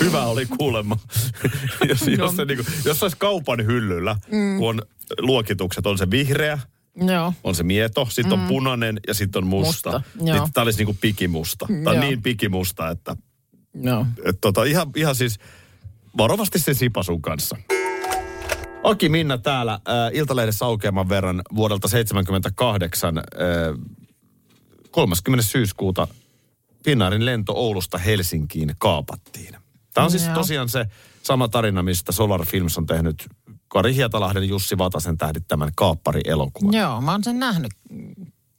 [0.00, 0.98] hyvä oli kuulemma.
[1.88, 4.58] jos, jos, se niinku, jos se olisi kaupan hyllyllä, mm.
[4.58, 4.82] kun on
[5.20, 6.58] luokitukset, on se vihreä,
[6.96, 7.32] Joo.
[7.44, 9.92] on se mieto, sitten on punainen ja sitten on musta.
[9.92, 10.10] Musta.
[10.20, 11.66] Niin, tämä olisi niinku pikimusta.
[11.66, 12.04] Tämä on Joo.
[12.04, 13.16] niin pikimusta, että
[13.74, 14.06] Joo.
[14.24, 15.38] et tota, ihan, ihan siis
[16.16, 17.56] varovasti sen sipasun kanssa.
[18.86, 19.80] Aki Minna täällä äh,
[20.12, 23.24] Iltalehdessä aukeaman verran vuodelta 78 äh,
[24.90, 25.46] 30.
[25.46, 26.08] syyskuuta
[26.84, 29.56] Finnairin lento Oulusta Helsinkiin kaapattiin.
[29.94, 30.86] Tämä on siis tosiaan se
[31.22, 33.26] sama tarina, mistä Solar Films on tehnyt
[33.68, 36.74] Kari Hietalahden Jussi Vatasen tähdittämän kaappari-elokuvan.
[36.74, 37.72] Joo, mä oon sen nähnyt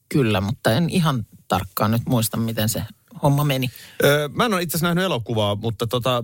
[0.10, 2.84] kyllä, mutta en ihan tarkkaan nyt muista, miten se
[3.24, 3.70] homma meni.
[4.04, 6.24] Öö, mä en ole itse asiassa nähnyt elokuvaa, mutta tota,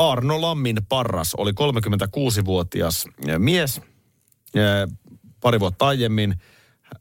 [0.00, 3.80] Arno Lammin Parras oli 36-vuotias ö, mies.
[4.56, 4.88] Ö,
[5.40, 6.34] Pari vuotta aiemmin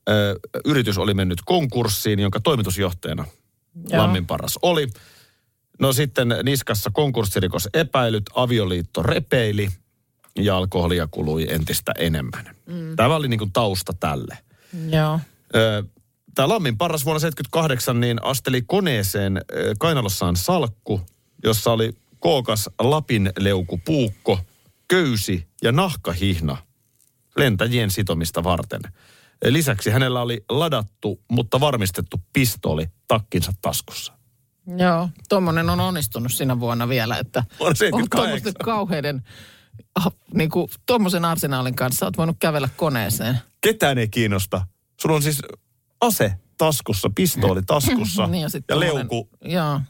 [0.10, 3.26] ö, yritys oli mennyt konkurssiin, jonka toimitusjohtajana
[3.90, 4.02] Joo.
[4.02, 4.88] Lammin Parras oli.
[5.80, 9.70] No sitten niskassa konkurssirikos epäilyt, avioliitto repeili
[10.36, 12.56] ja alkoholia kului entistä enemmän.
[12.66, 12.96] Mm.
[12.96, 14.38] Tämä oli niin kuin tausta tälle.
[14.90, 15.20] Joo.
[16.36, 19.42] Tämä Lammin parras vuonna 78 niin asteli koneeseen
[19.80, 21.02] kainalossaan salkku,
[21.44, 24.40] jossa oli kookas lapin leukupuukko,
[24.88, 26.58] köysi ja nahkahihna
[27.38, 28.82] lentäjien sitomista varten.
[29.46, 34.14] Lisäksi hänellä oli ladattu, mutta varmistettu pistooli takkinsa taskussa.
[34.78, 38.10] Joo, tuommoinen on onnistunut sinä vuonna vielä, että on 78.
[38.20, 39.22] tuommoisten kauheiden,
[39.96, 43.38] ah, niin kuin tuommoisen arsenaalin kanssa olet voinut kävellä koneeseen.
[43.62, 44.68] Ketään ei kiinnosta.
[45.02, 45.42] Sulla on siis
[46.02, 49.30] ase taskussa, pistooli taskussa Niin, ja, ja tommonen- leuku.
[49.46, 49.82] Joo,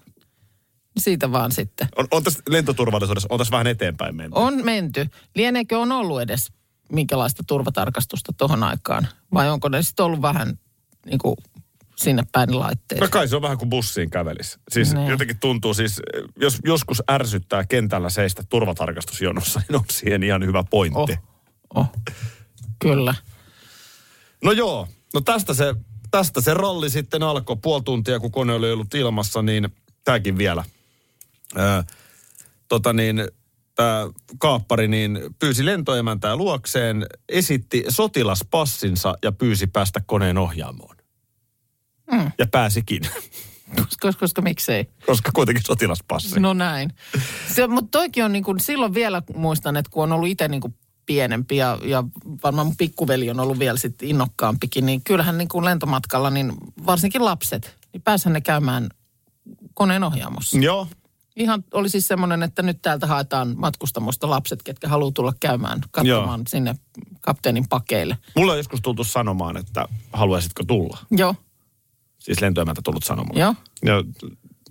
[0.99, 1.87] siitä vaan sitten.
[1.95, 4.31] On, on tässä lentoturvallisuudessa, on tässä vähän eteenpäin menty.
[4.35, 5.07] On menty.
[5.35, 6.51] Lieneekö on ollut edes
[6.91, 9.07] minkälaista turvatarkastusta tuohon aikaan?
[9.33, 10.59] Vai onko ne sitten ollut vähän
[11.05, 11.35] niin kuin
[11.97, 13.01] sinne päin laitteet?
[13.01, 14.59] No kai se on vähän kuin bussiin kävelisi.
[14.71, 15.07] Siis Niin.
[15.07, 16.01] jotenkin tuntuu siis,
[16.35, 21.11] jos joskus ärsyttää kentällä seistä turvatarkastusjonossa, niin on siihen ihan hyvä pointti.
[21.11, 21.19] Oh.
[21.75, 21.87] Oh.
[22.79, 23.15] Kyllä.
[24.43, 25.75] No joo, no tästä se,
[26.11, 27.57] tästä se ralli sitten alkoi.
[27.61, 29.69] Puoli tuntia, kun kone oli ollut ilmassa, niin
[30.03, 30.63] tämäkin vielä.
[31.55, 31.83] Ää,
[32.67, 33.27] tota niin,
[33.75, 34.07] tämä
[34.39, 40.95] kaappari niin pyysi lentoemäntää luokseen, esitti sotilaspassinsa ja pyysi päästä koneen ohjaamoon.
[42.11, 42.31] Mm.
[42.37, 43.01] Ja pääsikin,
[43.75, 44.89] Koska, koska miksei?
[45.05, 46.39] koska kuitenkin sotilaspassi.
[46.39, 46.93] No näin.
[47.53, 50.61] Se, mutta toikin on niin kuin, silloin vielä muistan, että kun on ollut itse niin
[50.61, 52.03] kuin pienempi ja, ja
[52.43, 56.53] varmaan mun pikkuveli on ollut vielä sitten innokkaampikin, niin kyllähän niin kuin lentomatkalla, niin
[56.85, 58.89] varsinkin lapset, niin pääshän ne käymään
[59.73, 60.57] koneen ohjaamossa.
[60.57, 60.87] Joo,
[61.39, 66.39] Ihan oli siis semmoinen, että nyt täältä haetaan matkustamosta lapset, ketkä haluaa tulla käymään katsomaan
[66.39, 66.45] Joo.
[66.47, 66.75] sinne
[67.21, 68.17] kapteenin pakeille.
[68.35, 70.97] Mulla on joskus tultu sanomaan, että haluaisitko tulla.
[71.11, 71.35] Joo,
[72.19, 73.39] Siis lentoemäntä tullut sanomaan.
[73.39, 73.55] joo.
[73.85, 74.03] Ja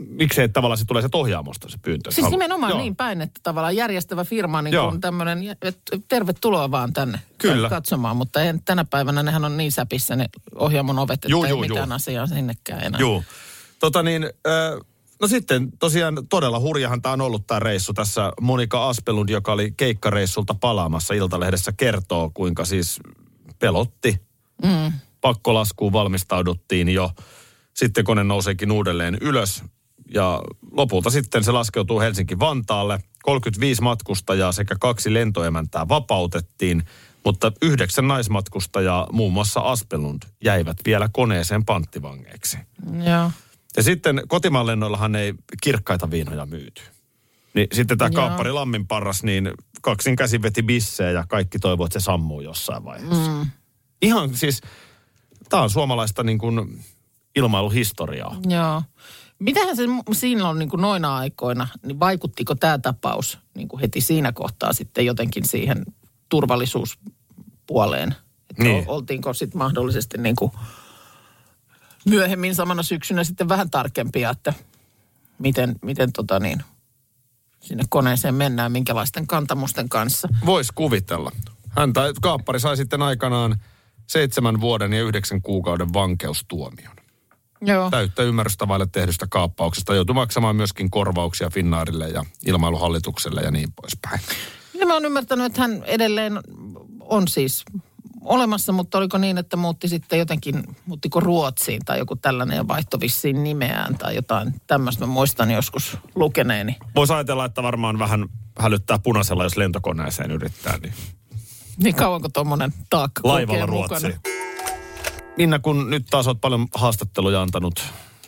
[0.08, 2.10] miksei tavallaan se tulee se ohjaamosta se pyyntö.
[2.10, 2.78] Siis Halu- nimenomaan Joo.
[2.80, 7.68] niin päin, että tavallaan järjestävä firma niin kuin tämmöinen, että tervetuloa vaan tänne Kyllä.
[7.68, 8.16] katsomaan.
[8.16, 11.60] Mutta en, tänä päivänä nehän on niin säpissä ne ohjaamon ovet, että Juu, ei juu,
[11.60, 11.94] mitään juu.
[11.94, 13.00] asiaa sinnekään enää.
[13.00, 13.22] Joo.
[13.80, 14.80] Tota niin, ö,
[15.20, 17.94] no sitten tosiaan todella hurjahan tämä on ollut tämä reissu.
[17.94, 23.00] Tässä Monika Aspelund, joka oli keikkareissulta palaamassa Iltalehdessä, kertoo, kuinka siis
[23.58, 24.20] pelotti.
[24.62, 24.92] Mm.
[25.20, 27.10] Pakkolaskuun valmistauduttiin jo.
[27.74, 29.62] Sitten kone nouseekin uudelleen ylös.
[30.14, 32.98] Ja lopulta sitten se laskeutuu Helsinki-Vantaalle.
[33.22, 36.82] 35 matkustajaa sekä kaksi lentoemäntää vapautettiin,
[37.24, 42.58] mutta yhdeksän naismatkustajaa, muun muassa Aspelund, jäivät vielä koneeseen panttivangeiksi.
[43.10, 43.30] Joo.
[43.78, 46.82] Ja sitten kotimaan lennoillahan ei kirkkaita viinoja myyty.
[47.54, 49.50] Niin sitten tämä kaappari Lammin parras, niin
[49.82, 53.30] kaksin käsin veti bissejä ja kaikki toivoo, että se sammuu jossain vaiheessa.
[53.30, 53.50] Mm.
[54.02, 54.60] Ihan siis,
[55.48, 56.84] tämä on suomalaista niin kuin
[57.36, 58.36] ilmailuhistoriaa.
[58.48, 58.82] Joo.
[59.38, 59.82] Mitähän se
[60.44, 65.06] on niin kuin noina aikoina, niin vaikuttiko tämä tapaus niin kuin heti siinä kohtaa sitten
[65.06, 65.84] jotenkin siihen
[66.28, 68.14] turvallisuuspuoleen?
[68.50, 68.84] Että niin.
[68.88, 70.52] oltiinko sitten mahdollisesti niin kuin
[72.04, 74.54] myöhemmin samana syksynä sitten vähän tarkempia, että
[75.38, 76.62] miten, miten tota niin,
[77.60, 80.28] sinne koneeseen mennään, minkälaisten kantamusten kanssa.
[80.46, 81.32] Voisi kuvitella.
[81.68, 83.60] Hän tai kaappari sai sitten aikanaan
[84.06, 86.96] seitsemän vuoden ja yhdeksän kuukauden vankeustuomion.
[87.60, 87.90] Joo.
[87.90, 89.94] Täyttä ymmärrystä vaille tehdystä kaappauksesta.
[89.94, 94.20] Joutui maksamaan myöskin korvauksia Finnaarille ja ilmailuhallitukselle ja niin poispäin.
[94.74, 96.40] Ja mä oon ymmärtänyt, että hän edelleen
[97.00, 97.64] on siis
[98.28, 103.00] olemassa, mutta oliko niin, että muutti sitten jotenkin, muuttiko Ruotsiin tai joku tällainen ja vaihtoi
[103.00, 105.06] vissiin nimeään tai jotain tämmöistä.
[105.06, 106.76] Mä muistan joskus lukeneeni.
[106.94, 108.26] Voisi ajatella, että varmaan vähän
[108.58, 110.78] hälyttää punaisella, jos lentokoneeseen yrittää.
[110.82, 110.92] Niin
[111.76, 114.14] Niin kauanko tuommoinen taakka laivalla Ruotsiin.
[115.36, 117.82] Minna, kun nyt taas olet paljon haastatteluja antanut,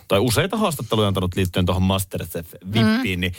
[0.09, 3.21] tai useita haastatteluja antanut liittyen tuohon Masterchef-vippiin, mm.
[3.21, 3.33] niin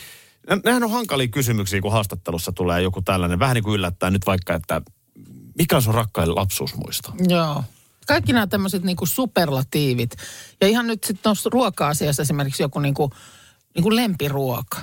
[0.50, 3.40] nä- nehän on hankalia kysymyksiä, kun haastattelussa tulee joku tällainen.
[3.40, 4.82] Vähän niin kuin yllättää nyt vaikka, että
[5.58, 7.14] mikä on sun rakkain lapsuusmuisto?
[7.28, 7.64] Joo.
[8.08, 10.16] Kaikki nämä tämmöiset niinku superlatiivit.
[10.62, 13.12] Ja ihan nyt sitten tuossa ruoka-asiassa esimerkiksi joku niinku,
[13.76, 14.78] niinku lempiruoka.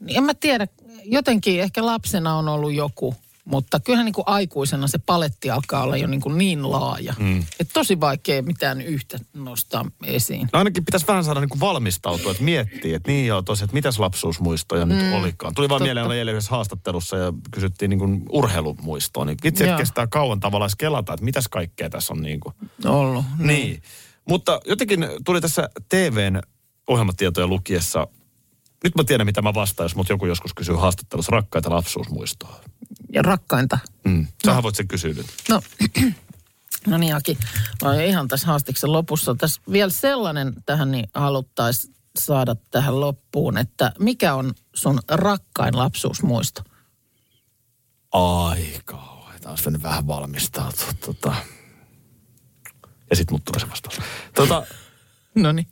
[0.00, 0.66] Niin en mä tiedä,
[1.04, 3.14] jotenkin ehkä lapsena on ollut joku,
[3.50, 7.14] mutta kyllähän niinku aikuisena se paletti alkaa olla jo niinku niin laaja.
[7.18, 7.38] Mm.
[7.60, 10.48] Että tosi vaikea mitään yhtä nostaa esiin.
[10.52, 13.74] No ainakin pitäisi vähän saada niin kuin valmistautua, että miettii, että niin joo tosiaan, että
[13.74, 15.54] mitäs lapsuusmuistoja mm, nyt olikaan.
[15.54, 15.94] Tuli vaan totta.
[15.94, 19.24] mieleen, eilen yhdessä haastattelussa ja kysyttiin niin kuin urheilumuistoa.
[19.24, 22.54] Niin vitsi, että kestää kauan tavallaan kelata, että mitäs kaikkea tässä on niin kuin.
[22.84, 23.24] Ollut.
[23.38, 23.82] Niin.
[24.28, 26.40] Mutta jotenkin tuli tässä TVn
[26.86, 28.06] ohjelmatietoja lukiessa,
[28.84, 32.60] nyt mä tiedän mitä mä vastaan, jos mut joku joskus kysyy haastattelussa rakkaita lapsuusmuistoa.
[33.12, 33.78] Ja rakkainta.
[34.04, 34.26] Mm.
[34.44, 35.26] Sähän voit sen kysyä nyt.
[35.48, 35.60] No,
[36.86, 37.38] no niin Aki,
[37.82, 39.34] olen ihan tässä haastiksen lopussa.
[39.34, 46.62] Tässä vielä sellainen tähän niin haluttaisiin saada tähän loppuun, että mikä on sun rakkain lapsuusmuisto?
[48.12, 50.88] Ai kauheeta, olisi mennyt vähän valmistautua.
[51.06, 51.34] Tota.
[53.10, 54.00] Ja sit mut tulee se vastaus.
[54.34, 54.66] Tota,
[55.34, 55.66] No niin.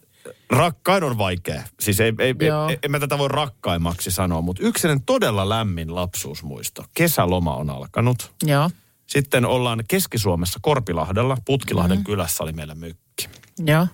[0.50, 1.62] Rakkain on vaikea.
[1.80, 2.68] Siis ei, ei, ei, Joo.
[2.68, 6.84] ei, en mä tätä voi rakkaimmaksi sanoa, mutta yksi sellainen todella lämmin lapsuusmuisto.
[6.94, 8.32] Kesäloma on alkanut.
[8.42, 8.70] Joo,
[9.06, 11.36] Sitten ollaan Keski-Suomessa Korpilahdella.
[11.44, 12.04] Putkilahden mm.
[12.04, 13.28] kylässä oli meillä mökki.
[13.58, 13.86] joo,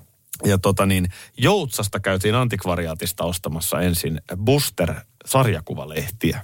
[0.44, 6.40] Ja tota niin, Joutsasta käytiin antikvariaatista ostamassa ensin Booster-sarjakuvalehtiä.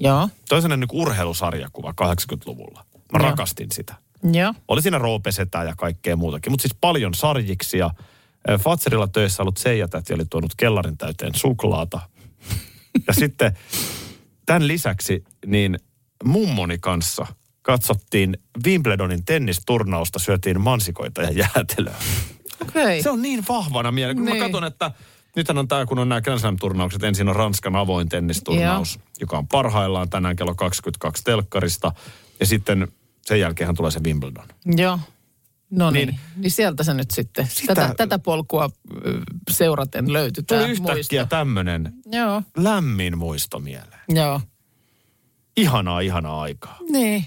[0.00, 2.84] joo, Toisena niin urheilusarjakuva 80-luvulla.
[3.12, 3.28] Mä Joo.
[3.30, 3.94] rakastin sitä.
[4.32, 4.54] joo.
[4.68, 7.92] Oli siinä roopesetä ja kaikkea muutakin, mutta siis paljon sarjiksi ja äh,
[8.58, 12.00] Fatserilla töissä ollut Seija-täti oli tuonut kellarin täyteen suklaata.
[13.06, 13.56] ja sitten
[14.46, 15.78] tämän lisäksi niin
[16.24, 17.26] mummoni kanssa
[17.62, 21.94] katsottiin Wimbledonin tennisturnausta, syötiin mansikoita ja jäätelöä.
[22.62, 23.02] Okay.
[23.02, 24.36] Se on niin vahvana mieleen, kun niin.
[24.36, 24.90] mä katson, että
[25.36, 27.02] nythän on tämä, kun on nämä Grand Slam-turnaukset.
[27.02, 29.04] Ensin on Ranskan avoin tennisturnaus, Joo.
[29.20, 31.92] joka on parhaillaan tänään kello 22 telkkarista.
[32.40, 32.88] Ja sitten
[33.22, 34.48] sen jälkeen tulee se Wimbledon.
[34.76, 34.98] Joo.
[35.72, 36.08] No niin.
[36.08, 36.20] Niin.
[36.36, 36.50] niin.
[36.50, 38.70] sieltä se nyt sitten, Sitä- tätä, tätä polkua
[39.50, 41.92] seuraten löytyi Tuli yhtäkkiä tämmöinen
[42.56, 44.00] lämmin muisto mieleen.
[44.08, 44.40] joo.
[45.56, 46.78] Ihanaa, ihanaa aikaa.
[46.90, 47.24] Niin.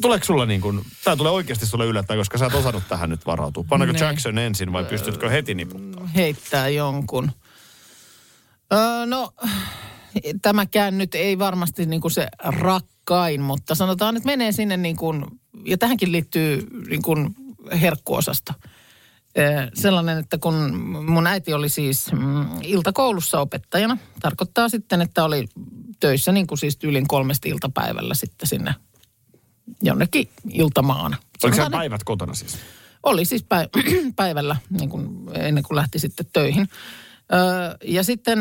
[0.00, 3.26] Tuleeko sulla niin kuin, tämä tulee oikeasti sulle yllättää, koska sä et osannut tähän nyt
[3.26, 3.64] varautua.
[3.68, 4.04] Pannaanko Niin.
[4.04, 6.06] Jackson ensin vai pystytkö heti niputtaa?
[6.06, 7.30] heittää jonkun.
[8.72, 9.32] Öö, no,
[10.42, 15.24] tämäkään nyt ei varmasti niin kuin se rakkain, mutta sanotaan, että menee sinne niin kuin,
[15.64, 17.34] ja tähänkin liittyy niin kuin
[17.80, 18.54] herkkuosasta.
[19.74, 20.54] Sellainen, että kun
[21.08, 25.48] mun äiti oli siis mm, iltakoulussa opettajana, tarkoittaa sitten, että oli
[26.00, 28.74] töissä niin kuin siis tyylin kolmesta iltapäivällä sitten sinne
[29.82, 31.16] jonnekin iltamaan.
[31.44, 32.58] Oliko että- päivät kotona siis?
[33.02, 33.68] oli siis päi-
[34.16, 36.68] päivällä niin kuin ennen kuin lähti sitten töihin.
[37.32, 38.38] Öö, ja sitten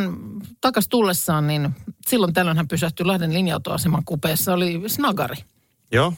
[0.61, 1.69] takas tullessaan, niin
[2.07, 5.35] silloin tällöin hän pysähtyi Lahden linja-autoaseman kupeessa, oli snagari.
[5.91, 6.13] Joo.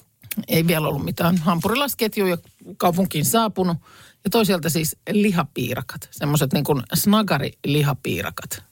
[0.47, 2.38] Ei vielä ollut mitään hampurilaisketjuja
[2.78, 3.78] kaupunkiin saapunut.
[4.23, 8.63] Ja toisaalta siis lihapiirakat, semmoiset niin kuin snagari-lihapiirakat.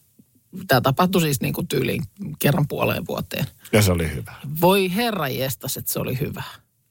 [0.68, 2.04] Tämä tapahtui siis niin kuin tyyliin
[2.40, 3.46] kerran puoleen vuoteen.
[3.72, 4.34] Ja se oli hyvä.
[4.62, 6.44] Voi herra jestas, että se oli hyvä.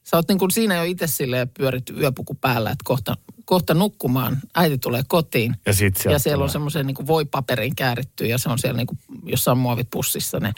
[0.04, 4.38] Sä oot niin kuin siinä jo itse silleen pyörit yöpuku päällä, että kohta, kohta nukkumaan.
[4.54, 5.56] Äiti tulee kotiin.
[5.66, 6.44] Ja sit ja siellä tulee.
[6.44, 10.52] on semmoisen niin voipaperiin kääritty ja se on siellä niin kuin jossain muovipussissa ne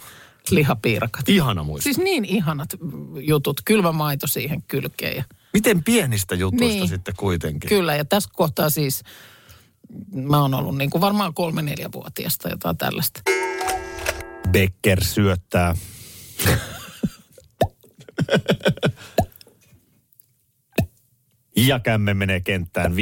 [0.50, 1.28] lihapiirakat.
[1.28, 1.84] Ihana muisto.
[1.84, 2.68] Siis niin ihanat
[3.20, 3.60] jutut.
[3.64, 5.16] Kylmä maito siihen kylkeen.
[5.16, 6.88] Ja, Miten pienistä jutuista Niin.
[6.88, 7.68] sitten kuitenkin?
[7.68, 9.02] kyllä, ja tässä kohtaa siis
[10.12, 13.20] Mä oon ollut niin kuin varmaan kolme neljävuotiasta jotain tällaista.
[14.52, 15.74] Becker syöttää.
[21.56, 22.96] Ja kämme menee kenttään 15-0.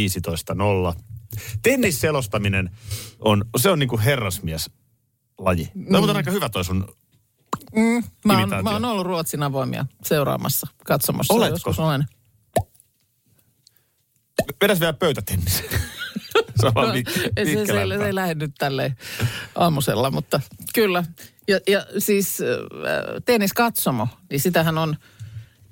[1.62, 2.70] Tennisselostaminen
[3.18, 4.70] on, se on niinku herrasmies
[5.38, 5.70] laji.
[5.74, 6.96] No, mutta aika hyvä toi sun
[7.76, 11.34] Mm, mä, oon, mä oon ollut Ruotsin avoimia seuraamassa, katsomassa.
[11.34, 11.54] Oletko?
[11.54, 12.04] Joskus olen.
[14.62, 15.62] Vedäs vielä pöytätennis.
[16.74, 18.96] vaan No, ei se, se, ei- se ei lähde nyt tälleen
[19.54, 20.40] aamusella, mutta
[20.74, 21.04] kyllä.
[21.48, 22.46] Ja, ja siis äh,
[23.24, 24.96] tenniskatsomo, niin sitähän on,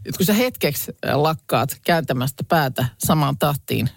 [0.05, 3.89] nyt kun sä hetkeksi äh, lakkaat kääntämästä päätä samaan tahtiin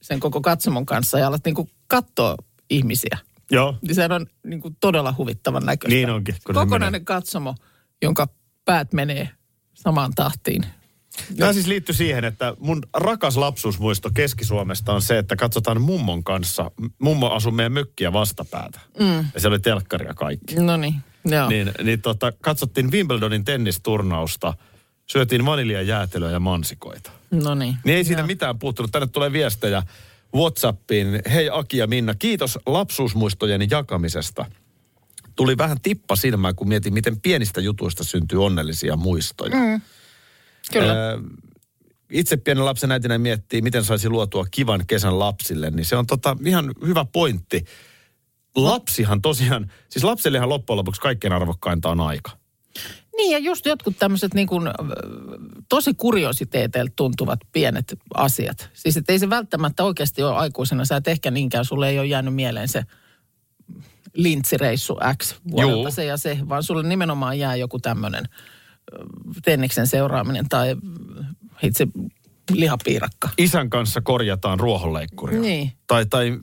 [0.00, 2.36] sen koko katsomon kanssa ja alat niinku katsoa
[2.70, 3.18] ihmisiä,
[3.52, 3.78] Joo.
[3.82, 5.94] niin sehän on niinku todella huvittavan näköistä.
[5.94, 7.04] Niin onkin, kun Kokonainen menee.
[7.04, 7.54] katsomo,
[8.02, 8.28] jonka
[8.64, 9.28] päät menee
[9.74, 10.66] samaan tahtiin.
[11.38, 16.70] Tämä siis liittyy siihen, että mun rakas lapsuusmuisto Keski-Suomesta on se, että katsotaan mummon kanssa.
[16.98, 18.80] Mummo asui meidän mökkiä vastapäätä.
[18.98, 19.26] Mm.
[19.34, 20.54] Ja se oli telkkari ja kaikki.
[20.54, 21.48] No niin, joo.
[21.48, 24.54] Niin, niin tota, katsottiin Wimbledonin tennisturnausta,
[25.06, 27.10] syötiin vaniljajäätelöä ja mansikoita.
[27.30, 27.76] No niin.
[27.84, 28.92] Niin ei siinä mitään puuttunut.
[28.92, 29.82] Tänne tulee viestejä
[30.34, 31.22] Whatsappiin.
[31.32, 34.46] Hei Aki ja Minna, kiitos lapsuusmuistojen jakamisesta.
[35.36, 39.56] Tuli vähän tippa silmään, kun mietin, miten pienistä jutuista syntyy onnellisia muistoja.
[39.56, 39.80] Mm.
[40.72, 40.92] Kyllä.
[40.92, 41.18] Ö,
[42.10, 46.36] itse pienen lapsen äitinä miettii, miten saisi luotua kivan kesän lapsille, niin se on tota
[46.46, 47.64] ihan hyvä pointti.
[48.56, 52.41] Lapsihan tosiaan, siis lapsellehan loppujen lopuksi kaikkein arvokkainta on aika.
[53.22, 54.68] Niin ja just jotkut tämmöiset niin kuin,
[55.68, 58.70] tosi kuriositeeteilta tuntuvat pienet asiat.
[58.74, 60.84] Siis että ei se välttämättä oikeasti ole aikuisena.
[60.84, 62.82] Sä et ehkä niinkään, sulle ei ole jäänyt mieleen se
[64.14, 65.90] lintsireissu X vuodelta Juu.
[65.90, 68.24] se ja se, vaan sulle nimenomaan jää joku tämmöinen
[69.44, 70.76] tenniksen seuraaminen tai
[71.62, 71.86] itse
[72.50, 73.28] lihapiirakka.
[73.38, 75.40] Isän kanssa korjataan ruohonleikkuria.
[75.40, 75.72] Niin.
[75.86, 76.40] Tai, tai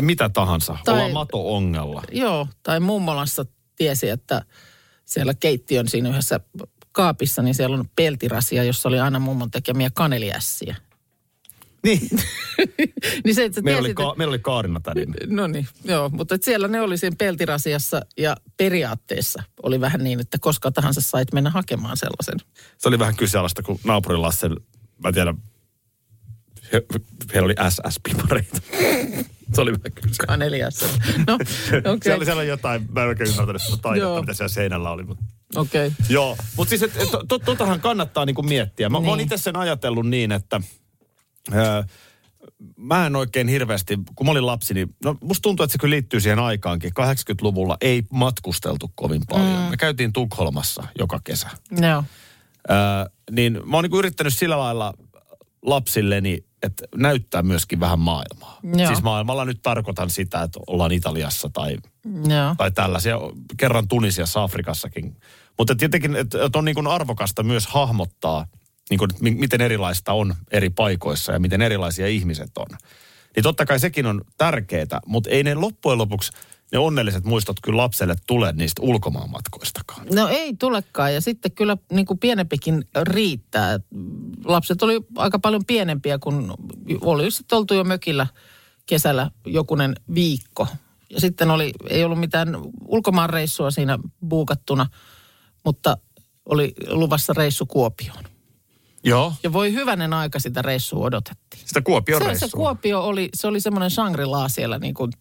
[0.00, 0.76] mitä tahansa.
[0.84, 2.02] Tai- Ollaan mato-ongella.
[2.12, 4.42] Joo, tai mummolassa tiesi, että
[5.12, 6.40] siellä keittiön siinä yhdessä
[6.92, 10.76] kaapissa, niin siellä on peltirasia, jossa oli aina mummon tekemiä kaneliässiä.
[11.84, 12.08] Niin.
[13.24, 15.14] niin se, että Meillä oli, tiesit, ka- meillä oli Kaarina tädin.
[15.26, 20.20] No niin, joo, mutta et siellä ne oli siinä peltirasiassa ja periaatteessa oli vähän niin,
[20.20, 22.34] että koska tahansa sait mennä hakemaan sellaisen.
[22.78, 24.56] Se oli vähän kyseenalaista, kun naapurin Lassen,
[25.04, 25.36] mä tiedän,
[26.72, 26.82] he,
[27.34, 28.60] heillä oli SS-pipareita.
[29.54, 30.26] Se oli vähän kyseenalaista.
[30.26, 30.86] Kaneliassa.
[31.26, 31.46] No, okei.
[32.02, 34.20] Siellä, oli, siellä oli jotain, mä en oikein ymmärtänyt sitä taidetta, Joo.
[34.20, 35.02] mitä siellä seinällä oli.
[35.02, 35.24] Mutta.
[35.56, 35.86] Okei.
[35.86, 36.06] Okay.
[36.08, 38.88] Joo, mutta siis et, et, to, totahan kannattaa niinku miettiä.
[38.88, 39.04] Mä, niin.
[39.04, 39.24] mä oon Niin.
[39.32, 40.60] itse sen ajatellut niin, että
[41.54, 41.82] öö,
[42.76, 45.92] mä en oikein hirveästi, kun mä olin lapsi, niin no, musta tuntuu, että se kyllä
[45.94, 46.92] liittyy siihen aikaankin.
[47.00, 49.62] 80-luvulla ei matkusteltu kovin paljon.
[49.62, 49.70] Mm.
[49.70, 51.50] Me käytiin Tukholmassa joka kesä.
[51.80, 52.04] Joo.
[52.70, 52.76] Öö,
[53.30, 54.94] niin mä oon niinku yrittänyt sillä lailla
[55.62, 58.58] lapsilleni, että näyttää myöskin vähän maailmaa.
[58.76, 58.86] Joo.
[58.86, 62.54] Siis maailmalla nyt tarkoitan sitä, että ollaan Italiassa tai Joo.
[62.58, 63.18] tai tällaisia,
[63.56, 65.16] kerran Tunisiassa, Afrikassakin.
[65.58, 68.46] Mutta tietenkin, että et on niin kuin arvokasta myös hahmottaa,
[68.90, 72.66] niin kuin, että mi- miten erilaista on eri paikoissa ja miten erilaisia ihmiset on.
[73.36, 76.32] Niin totta kai sekin on tärkeää, mutta ei ne loppujen lopuksi
[76.72, 80.06] ne onnelliset muistot kyllä lapselle tule niistä ulkomaanmatkoistakaan.
[80.14, 83.80] No ei tulekaan ja sitten kyllä niin kuin pienempikin riittää.
[84.44, 86.54] Lapset oli aika paljon pienempiä, kun
[87.00, 88.26] oli sitten oltu jo mökillä
[88.86, 90.66] kesällä jokunen viikko.
[91.10, 92.48] Ja sitten oli, ei ollut mitään
[92.86, 94.86] ulkomaanreissua siinä buukattuna,
[95.64, 95.96] mutta
[96.46, 98.24] oli luvassa reissu Kuopioon.
[99.04, 99.32] Joo.
[99.42, 101.62] Ja voi hyvänen aika sitä reissua odotettiin.
[101.64, 102.48] Sitä Kuopion Se, reissua.
[102.48, 105.12] se Kuopio oli, se oli semmoinen Shangri-La siellä niin kuin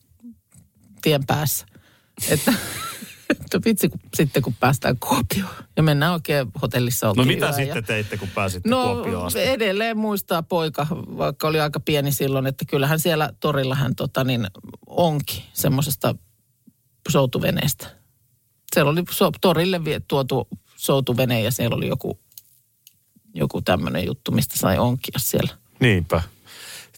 [1.02, 1.66] tien päässä.
[2.30, 2.54] Että,
[3.30, 7.54] että vitsi kun, sitten kun päästään Kuopioon ja mennään oikein hotellissa No oltiin mitä yö
[7.54, 9.42] sitten ja, teitte, kun pääsitte No Kuopioon asti?
[9.42, 10.88] edelleen muistaa poika,
[11.18, 14.48] vaikka oli aika pieni silloin, että kyllähän siellä torilla hän tota niin,
[14.88, 16.16] onki semmoisesta
[17.10, 17.88] soutuveneestä.
[18.74, 22.20] Siellä oli so, torille vie, tuotu soutuvene ja siellä oli joku,
[23.34, 25.54] joku tämmöinen juttu, mistä sai onkia siellä.
[25.80, 26.22] Niinpä.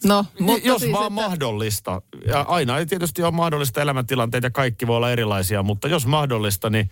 [0.05, 2.01] No, mutta Jos siis, vaan että- mahdollista.
[2.27, 6.69] Ja aina ei tietysti ole mahdollista elämäntilanteita ja kaikki voi olla erilaisia, mutta jos mahdollista,
[6.69, 6.89] niin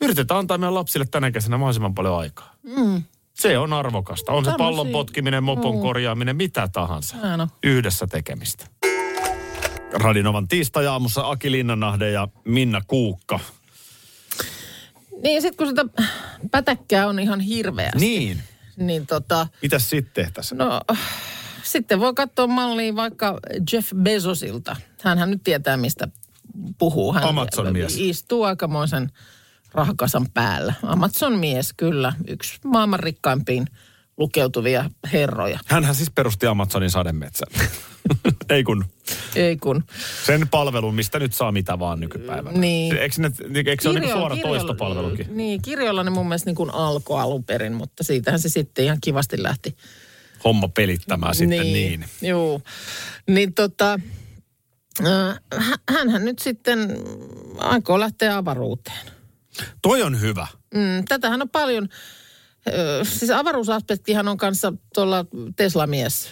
[0.00, 2.54] yritetään antaa meidän lapsille tänä kesänä mahdollisimman paljon aikaa.
[2.62, 3.02] Mm.
[3.34, 4.32] Se on arvokasta.
[4.32, 5.82] On se Tämmöisiä- pallon potkiminen, mopon Juu.
[5.82, 7.16] korjaaminen, mitä tahansa.
[7.22, 7.48] Ää, no.
[7.62, 8.66] Yhdessä tekemistä.
[9.92, 13.40] Radinovan tiistai-aamussa Aki Linnanahde ja Minna Kuukka.
[15.22, 15.84] Niin sitten kun sitä
[16.50, 18.42] pätäkkää on ihan hirveästi, Niin.
[18.76, 20.58] niin tota, Mitäs sitten tehtäisiin?
[20.58, 20.80] no
[21.72, 23.38] sitten voi katsoa mallia vaikka
[23.72, 24.76] Jeff Bezosilta.
[25.02, 26.08] Hänhän nyt tietää, mistä
[26.78, 27.12] puhuu.
[27.12, 27.96] Hän Amazon-mies.
[27.98, 29.10] istuu aikamoisen
[29.72, 30.74] rahakasan päällä.
[30.82, 32.12] Amazon-mies, kyllä.
[32.28, 33.66] Yksi maailman rikkaimpiin
[34.16, 35.58] lukeutuvia herroja.
[35.66, 37.48] Hänhän siis perusti Amazonin sademetsän.
[38.50, 38.84] Ei kun
[39.34, 39.84] Ei kun.
[40.26, 42.58] sen palvelun, mistä nyt saa mitä vaan nykypäivänä.
[42.58, 42.96] Niin.
[42.96, 45.36] Eikö, ne, eikö se ole niin Kirjo- suora kirjoilla- toistopalvelukin?
[45.36, 48.98] Niin, kirjoilla ne mun mielestä niin kuin alkoi alun perin, mutta siitähän se sitten ihan
[49.00, 49.76] kivasti lähti.
[50.44, 52.04] Homma pelittämään sitten niin.
[53.28, 53.98] Niin tota,
[55.00, 56.98] äh, hä- hänhän nyt sitten
[57.58, 59.06] aikoo lähteä avaruuteen.
[59.82, 60.46] Toi on hyvä.
[60.74, 61.88] Mm, tätähän on paljon.
[63.02, 65.26] Siis avaruusaspektihan on kanssa tuolla
[65.56, 66.30] Tesla-mies,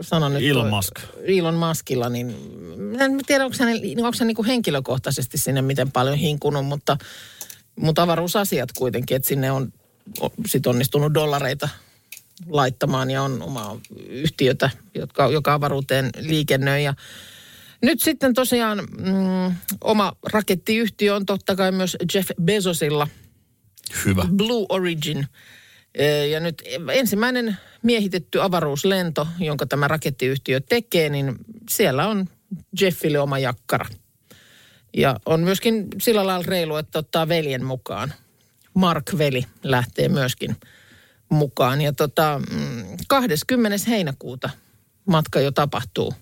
[0.00, 0.42] sanon nyt.
[0.50, 0.92] Elon Musk.
[1.22, 2.34] Elon Muskilla, niin
[3.00, 3.68] en tiedä, onko hän,
[4.04, 6.96] onko hän niin henkilökohtaisesti sinne miten paljon hinkunut, mutta,
[7.76, 9.72] mutta avaruusasiat kuitenkin, että sinne on,
[10.20, 11.68] on sit onnistunut dollareita
[12.46, 16.94] laittamaan ja on oma yhtiötä, jotka, joka avaruuteen liikennöi ja
[17.82, 23.08] nyt sitten tosiaan mm, oma rakettiyhtiö on totta kai myös Jeff Bezosilla–
[24.04, 24.26] Hyvä.
[24.36, 25.26] Blue Origin.
[25.94, 26.62] Ee, Ja nyt
[26.92, 31.34] ensimmäinen miehitetty avaruuslento, jonka tämä rakettiyhtiö tekee, niin
[31.70, 32.28] siellä on
[32.80, 33.86] Jeffille oma jakkara.
[34.96, 38.14] Ja on myöskin sillä lailla reilu, että ottaa veljen mukaan.
[38.74, 40.56] Mark-veli lähtee myöskin
[41.30, 41.80] mukaan.
[41.80, 43.78] Ja tota, mm, 20.
[43.90, 44.50] heinäkuuta
[45.08, 46.14] matka jo tapahtuu.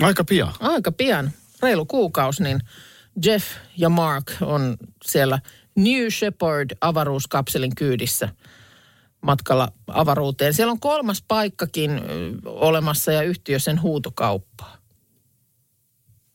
[0.00, 0.52] Aika pian.
[0.60, 1.30] Aika pian,
[1.62, 2.60] reilu kuukausi, niin
[3.24, 5.38] Jeff ja Mark on siellä
[5.76, 8.28] New Shepard avaruuskapselin kyydissä
[9.20, 10.54] matkalla avaruuteen.
[10.54, 12.00] Siellä on kolmas paikkakin
[12.44, 14.76] olemassa ja yhtiö sen huutokauppaa.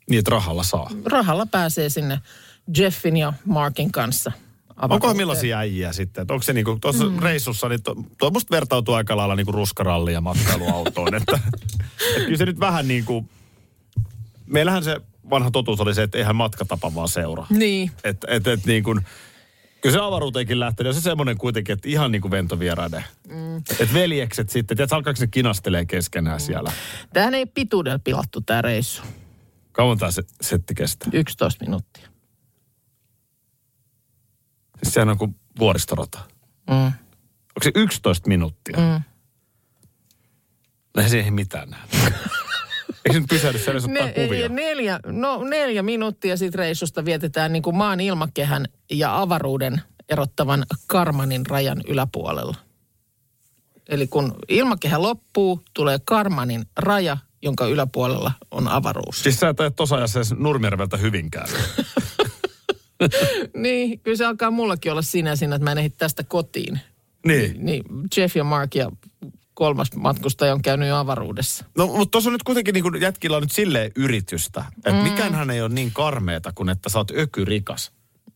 [0.10, 0.90] Niin, että rahalla saa.
[1.06, 2.20] Rahalla pääsee sinne
[2.78, 4.32] Jeffin ja Markin kanssa
[4.90, 6.22] Onkohan millaisia äijiä sitten?
[6.22, 7.20] Onko se niinku tuossa mm.
[7.20, 11.16] reissussa, niin to, tuo musta vertautuu aika lailla niinku ruskaralli ja matkailuautoon.
[11.22, 11.40] että,
[12.16, 13.30] että kyllä se nyt vähän niin kuin,
[14.46, 17.48] meillähän se vanha totuus oli se, että eihän matkatapa vaan seuraa.
[17.50, 17.92] Niin.
[18.04, 19.02] Että et, et niin kuin,
[19.82, 23.04] kyllä se avaruuteenkin lähtee, on se semmoinen kuitenkin, että ihan niin kuin ventovieraiden.
[23.30, 23.58] Mm.
[23.58, 26.46] Että veljekset sitten, tiedätkö, alkaako ne kinastelee keskenään mm.
[26.46, 26.72] siellä.
[27.14, 29.02] Tähän ei pituudella pilattu tämä reissu.
[29.72, 31.10] Kauan tämä se, setti kestää?
[31.14, 32.11] 11 minuuttia.
[34.84, 36.20] Sehän on kuin vuoristorata.
[36.70, 36.86] Mm.
[36.86, 38.78] Onko se 11 minuuttia?
[38.78, 39.04] Mm.
[40.98, 41.88] No ei mitään nähdä.
[43.12, 44.50] Se nyt pysähdy siellä, jos ottaa Ne, kuvia?
[44.50, 51.46] neljä, no, neljä minuuttia siitä reissusta vietetään niin kuin maan ilmakehän ja avaruuden erottavan Karmanin
[51.46, 52.56] rajan yläpuolella.
[53.90, 59.24] Eli kun ilmakehä loppuu, tulee Karmanin raja, jonka yläpuolella on avaruus.
[59.24, 61.50] Siis sä et tuossa ajassa edes Nurmijärveltä Hyvinkään.
[63.64, 66.80] niin, kyllä se alkaa mullakin olla sinä siinä, että mä en ehdi tästä kotiin.
[67.26, 67.66] niin.
[67.66, 67.84] Niin
[68.18, 68.92] Jeff ja Mark ja
[69.54, 71.66] kolmas matkustaja on käynyt jo avaruudessa.
[71.78, 74.98] No, mutta tuossa on nyt kuitenkin niin kuin jätkillä on nyt silleen yritystä, että mm.
[74.98, 77.92] mikäänhän ei ole niin karmeeta kuin että sä oot ökyrikas.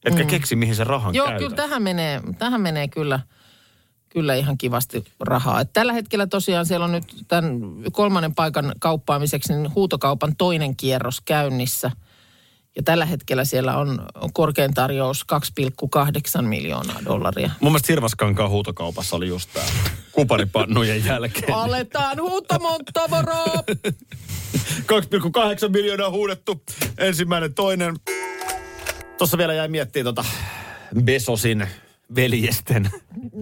[0.06, 0.30] Etkä mm.
[0.30, 1.44] keksi, mihin se rahan Joo, käytät.
[1.44, 3.20] kyllä tähän menee, tähän menee kyllä,
[4.10, 5.62] kyllä ihan kivasti rahaa.
[5.62, 7.60] Et tällä hetkellä tosiaan siellä on nyt tämän
[7.92, 11.92] kolmannen paikan kauppaamiseksi niin huutokaupan toinen kierros käynnissä.
[12.76, 15.26] Ja tällä hetkellä siellä on korkein tarjous
[16.40, 17.52] 2,8 miljoonaa dollaria.
[17.60, 19.66] Mun mielestä Hirvaskankaan huutokaupassa oli just tää
[20.12, 21.54] kuparipannujen jälkeen.
[21.64, 23.46] Aletaan huutamaan tavaraa!
[25.66, 26.64] 2,8 miljoonaa huudettu.
[26.98, 27.96] Ensimmäinen, toinen.
[29.18, 30.30] Tuossa vielä jäi miettimään tota
[31.02, 31.68] Besosin
[32.16, 32.90] veljesten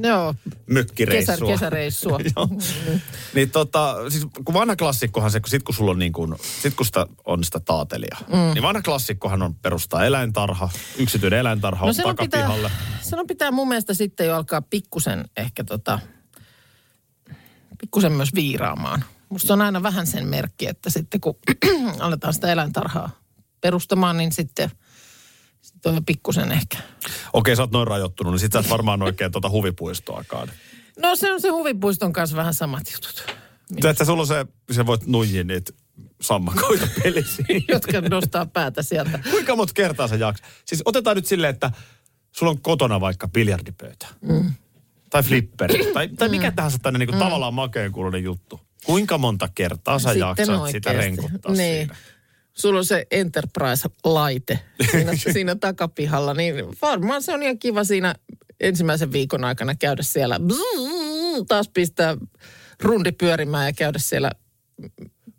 [0.04, 0.36] Joo,
[0.68, 1.36] mökkireissua.
[1.36, 2.20] kesä, kesäreissua.
[2.36, 2.50] Joo.
[3.34, 6.74] niin tota, siis kun vanha klassikkohan se, kun sit kun sulla on niin kuin, sit
[6.74, 8.54] kun sitä on sitä taatelia, mm.
[8.54, 12.72] niin vanha klassikkohan on perustaa eläintarha, yksityinen eläintarha no, on pitää, takapihalle.
[13.02, 16.00] sen on pitää mun mielestä sitten jo alkaa pikkusen ehkä tota,
[17.82, 19.04] pikkusen myös viiraamaan.
[19.30, 21.36] Musta on aina vähän sen merkki, että sitten kun
[22.00, 23.10] aletaan sitä eläintarhaa
[23.62, 24.72] perustamaan, niin sitten,
[26.06, 26.78] pikkusen ehkä.
[27.34, 30.52] Okei, sä oot noin rajoittunut, niin sit sä et varmaan oikein tuota huvipuistoakaan.
[31.02, 33.26] No se on se huvipuiston kanssa vähän samat jutut,
[33.90, 35.74] Että sulla on se, sä voit nuijia niitä
[36.22, 37.66] sammakoita pelisiin.
[37.74, 39.20] jotka nostaa päätä sieltä.
[39.32, 40.44] Kuinka monta kertaa sä jaksa?
[40.66, 41.72] Siis otetaan nyt silleen, että
[42.32, 44.08] sulla on kotona vaikka biljardipöytä.
[44.22, 44.54] Mm.
[45.10, 45.94] Tai flipperi.
[45.94, 47.20] tai, tai mikä tahansa tänne niinku mm.
[47.20, 48.60] tavallaan makeenkuuloinen juttu.
[48.86, 50.98] Kuinka monta kertaa sä Sitten jaksat sitä oikeasti.
[50.98, 51.88] renkuttaa niin.
[51.88, 51.96] siinä?
[52.54, 54.60] Sulla on se Enterprise-laite
[54.92, 58.16] siinä, siinä takapihalla, niin varmaan se on ihan kiva siinä
[58.60, 62.18] ensimmäisen viikon aikana käydä siellä, bzzz, taas pistää
[62.82, 64.32] rundi pyörimään ja käydä siellä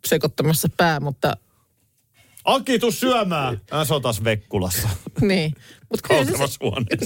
[0.05, 1.37] sekoittamassa pää, mutta
[2.45, 3.61] Aki, tuu syömään!
[3.71, 4.89] Hän sotas Vekkulassa.
[5.21, 5.55] niin.
[5.89, 5.99] Mut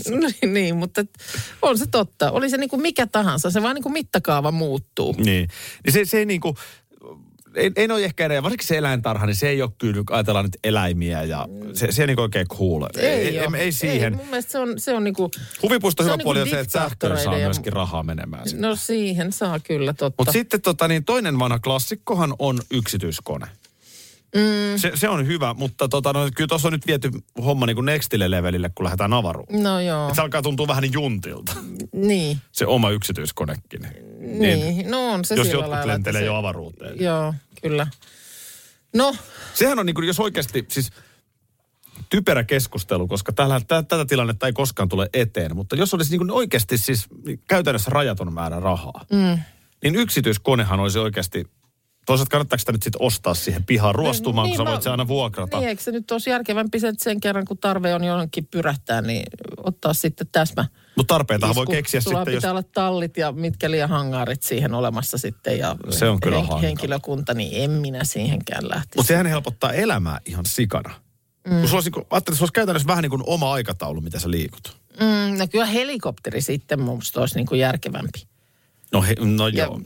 [0.04, 1.06] se, no, niin, mutta
[1.62, 2.32] on se totta.
[2.32, 5.16] Oli se niin kuin mikä tahansa, se vaan niin kuin mittakaava muuttuu.
[5.18, 5.50] Niin.
[5.86, 6.56] niin se, se ei niinku,
[7.56, 10.58] ei, ei ole ehkä enää, varsinkin se eläintarha, niin se ei ole kyllä, ajatellaan nyt
[10.64, 12.84] eläimiä ja se, se ei niin oikein cool.
[12.98, 14.14] Ei, ei, ei, ei siihen.
[14.14, 15.32] Ei, mun mielestä se on, se on niinku...
[15.64, 18.50] Huvipuisto hyvä on puoli on niinku se, että sähköön saa ja- myöskin rahaa menemään.
[18.50, 18.68] sinne.
[18.68, 20.14] No siihen saa kyllä totta.
[20.22, 23.46] Mutta sitten tota, niin toinen vanha klassikkohan on yksityiskone.
[24.36, 27.10] Mm, Se, se on hyvä, mutta tota, no, kyllä tuossa on nyt viety
[27.46, 29.64] homma niin kuin nextille levelille, kun lähdetään avaruuteen.
[29.64, 31.52] no joo, Et se alkaa tuntua vähän niin juntilta,
[31.94, 32.38] niin.
[32.52, 33.82] se oma yksityiskonekin.
[34.30, 37.00] Niin, no on se jos jotkut lailla, lentelee se- jo avaruuteen.
[37.00, 37.88] Joo, kyllä.
[38.96, 39.16] No,
[39.54, 40.92] Sehän on niin kuin, jos oikeasti, siis
[42.10, 46.20] typerä keskustelu, koska tällä, tä, tätä tilannetta ei koskaan tule eteen, mutta jos olisi niin
[46.20, 47.08] kuin oikeasti siis
[47.48, 49.40] käytännössä rajaton määrä rahaa, mm.
[49.84, 51.46] niin yksityiskonehan olisi oikeasti,
[52.06, 55.08] toisaalta kannattaako sitä nyt sitten ostaa siihen pihaan ruostumaan, niin, kun sä voit se aina
[55.08, 55.60] vuokrata.
[55.60, 59.24] Niin, eikö se nyt olisi järkevämpi sen kerran, kun tarve on johonkin pyrähtää, niin
[59.58, 60.66] ottaa sitten täsmä.
[61.00, 61.72] Mutta tarpeitahan voi isku.
[61.72, 62.42] keksiä Sulla sitten, jos...
[62.42, 66.62] pitää olla tallit ja mitkä liian hangaarit siihen olemassa sitten ja Se on kyllä hankala.
[66.62, 68.98] henkilökunta, niin en minä siihenkään lähtisi.
[68.98, 70.90] Mutta sehän helpottaa elämää ihan sikana.
[71.48, 71.60] Mm.
[71.60, 74.02] Kun sulla olisi, niin kuin- ajattelin, että se olisi käytännössä vähän niin kuin oma aikataulu,
[74.02, 74.78] mitä sä liikut.
[75.00, 78.24] Mm, no kyllä helikopteri sitten musta olisi niin kuin järkevämpi.
[78.92, 79.82] No, he, no Ja joo.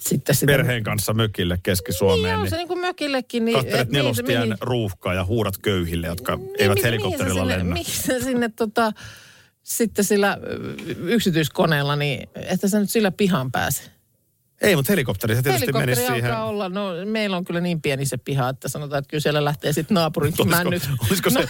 [0.00, 0.52] Sitten sitä...
[0.52, 2.34] Perheen kanssa mökille Niin Keski-Suomeen.
[2.36, 3.44] on Niin se niin kuin mökillekin.
[3.44, 7.44] Niin, Kattelet et mihin- nelostien mihin- ruuhkaa ja huudat köyhille, jotka Niin, eivät mi- helikopterilla
[7.44, 7.72] mihin lennä.
[7.74, 8.92] mihin sä sinne tota,
[9.68, 10.38] sitten sillä
[10.98, 13.82] yksityiskoneella, niin että sä nyt sillä pihan pääse.
[14.60, 16.30] Ei, mutta helikopteri se tietysti menisi Helikopteri siihen.
[16.30, 19.44] alkaa olla, no meillä on kyllä niin pieni se piha, että sanotaan, että kyllä siellä
[19.44, 20.88] lähtee sitten naapurin Olisiko, männyt.
[21.08, 21.48] olisiko se,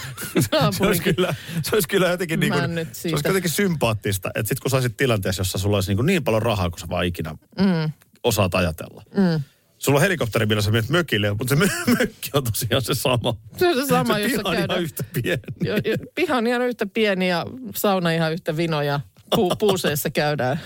[0.52, 4.48] No, se, olisi kyllä, se olisi kyllä jotenkin, niin kuin, se olisi jotenkin sympaattista, että
[4.48, 7.06] sitten kun saisit tilanteessa, jossa sulla olisi niin, kuin niin paljon rahaa, kun sä vaan
[7.06, 7.92] ikinä mm.
[8.24, 9.02] osaat ajatella.
[9.16, 9.42] Mm.
[9.78, 13.36] Sulla on helikopteri, millä sä menet mökille, mutta se mö- mökki on tosiaan se sama.
[13.56, 14.64] Se on se sama, se jossa käydään.
[14.70, 15.42] ihan yhtä pieni.
[15.64, 19.00] Jo, jo, piha on ihan yhtä pieni ja sauna ihan yhtä vino ja
[19.36, 20.60] pu, puuseessa käydään.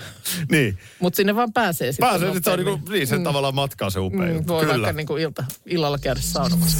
[0.51, 0.77] niin.
[0.99, 2.91] Mutta sinne vaan pääsee sitten Pääsee, sitten se on nopeammin.
[2.93, 4.53] niin, se tavallaan matkaa se upea Mm, juttu.
[4.53, 4.73] voi Kyllä.
[4.73, 6.79] vaikka niin kuin ilta, illalla käydä saunomassa.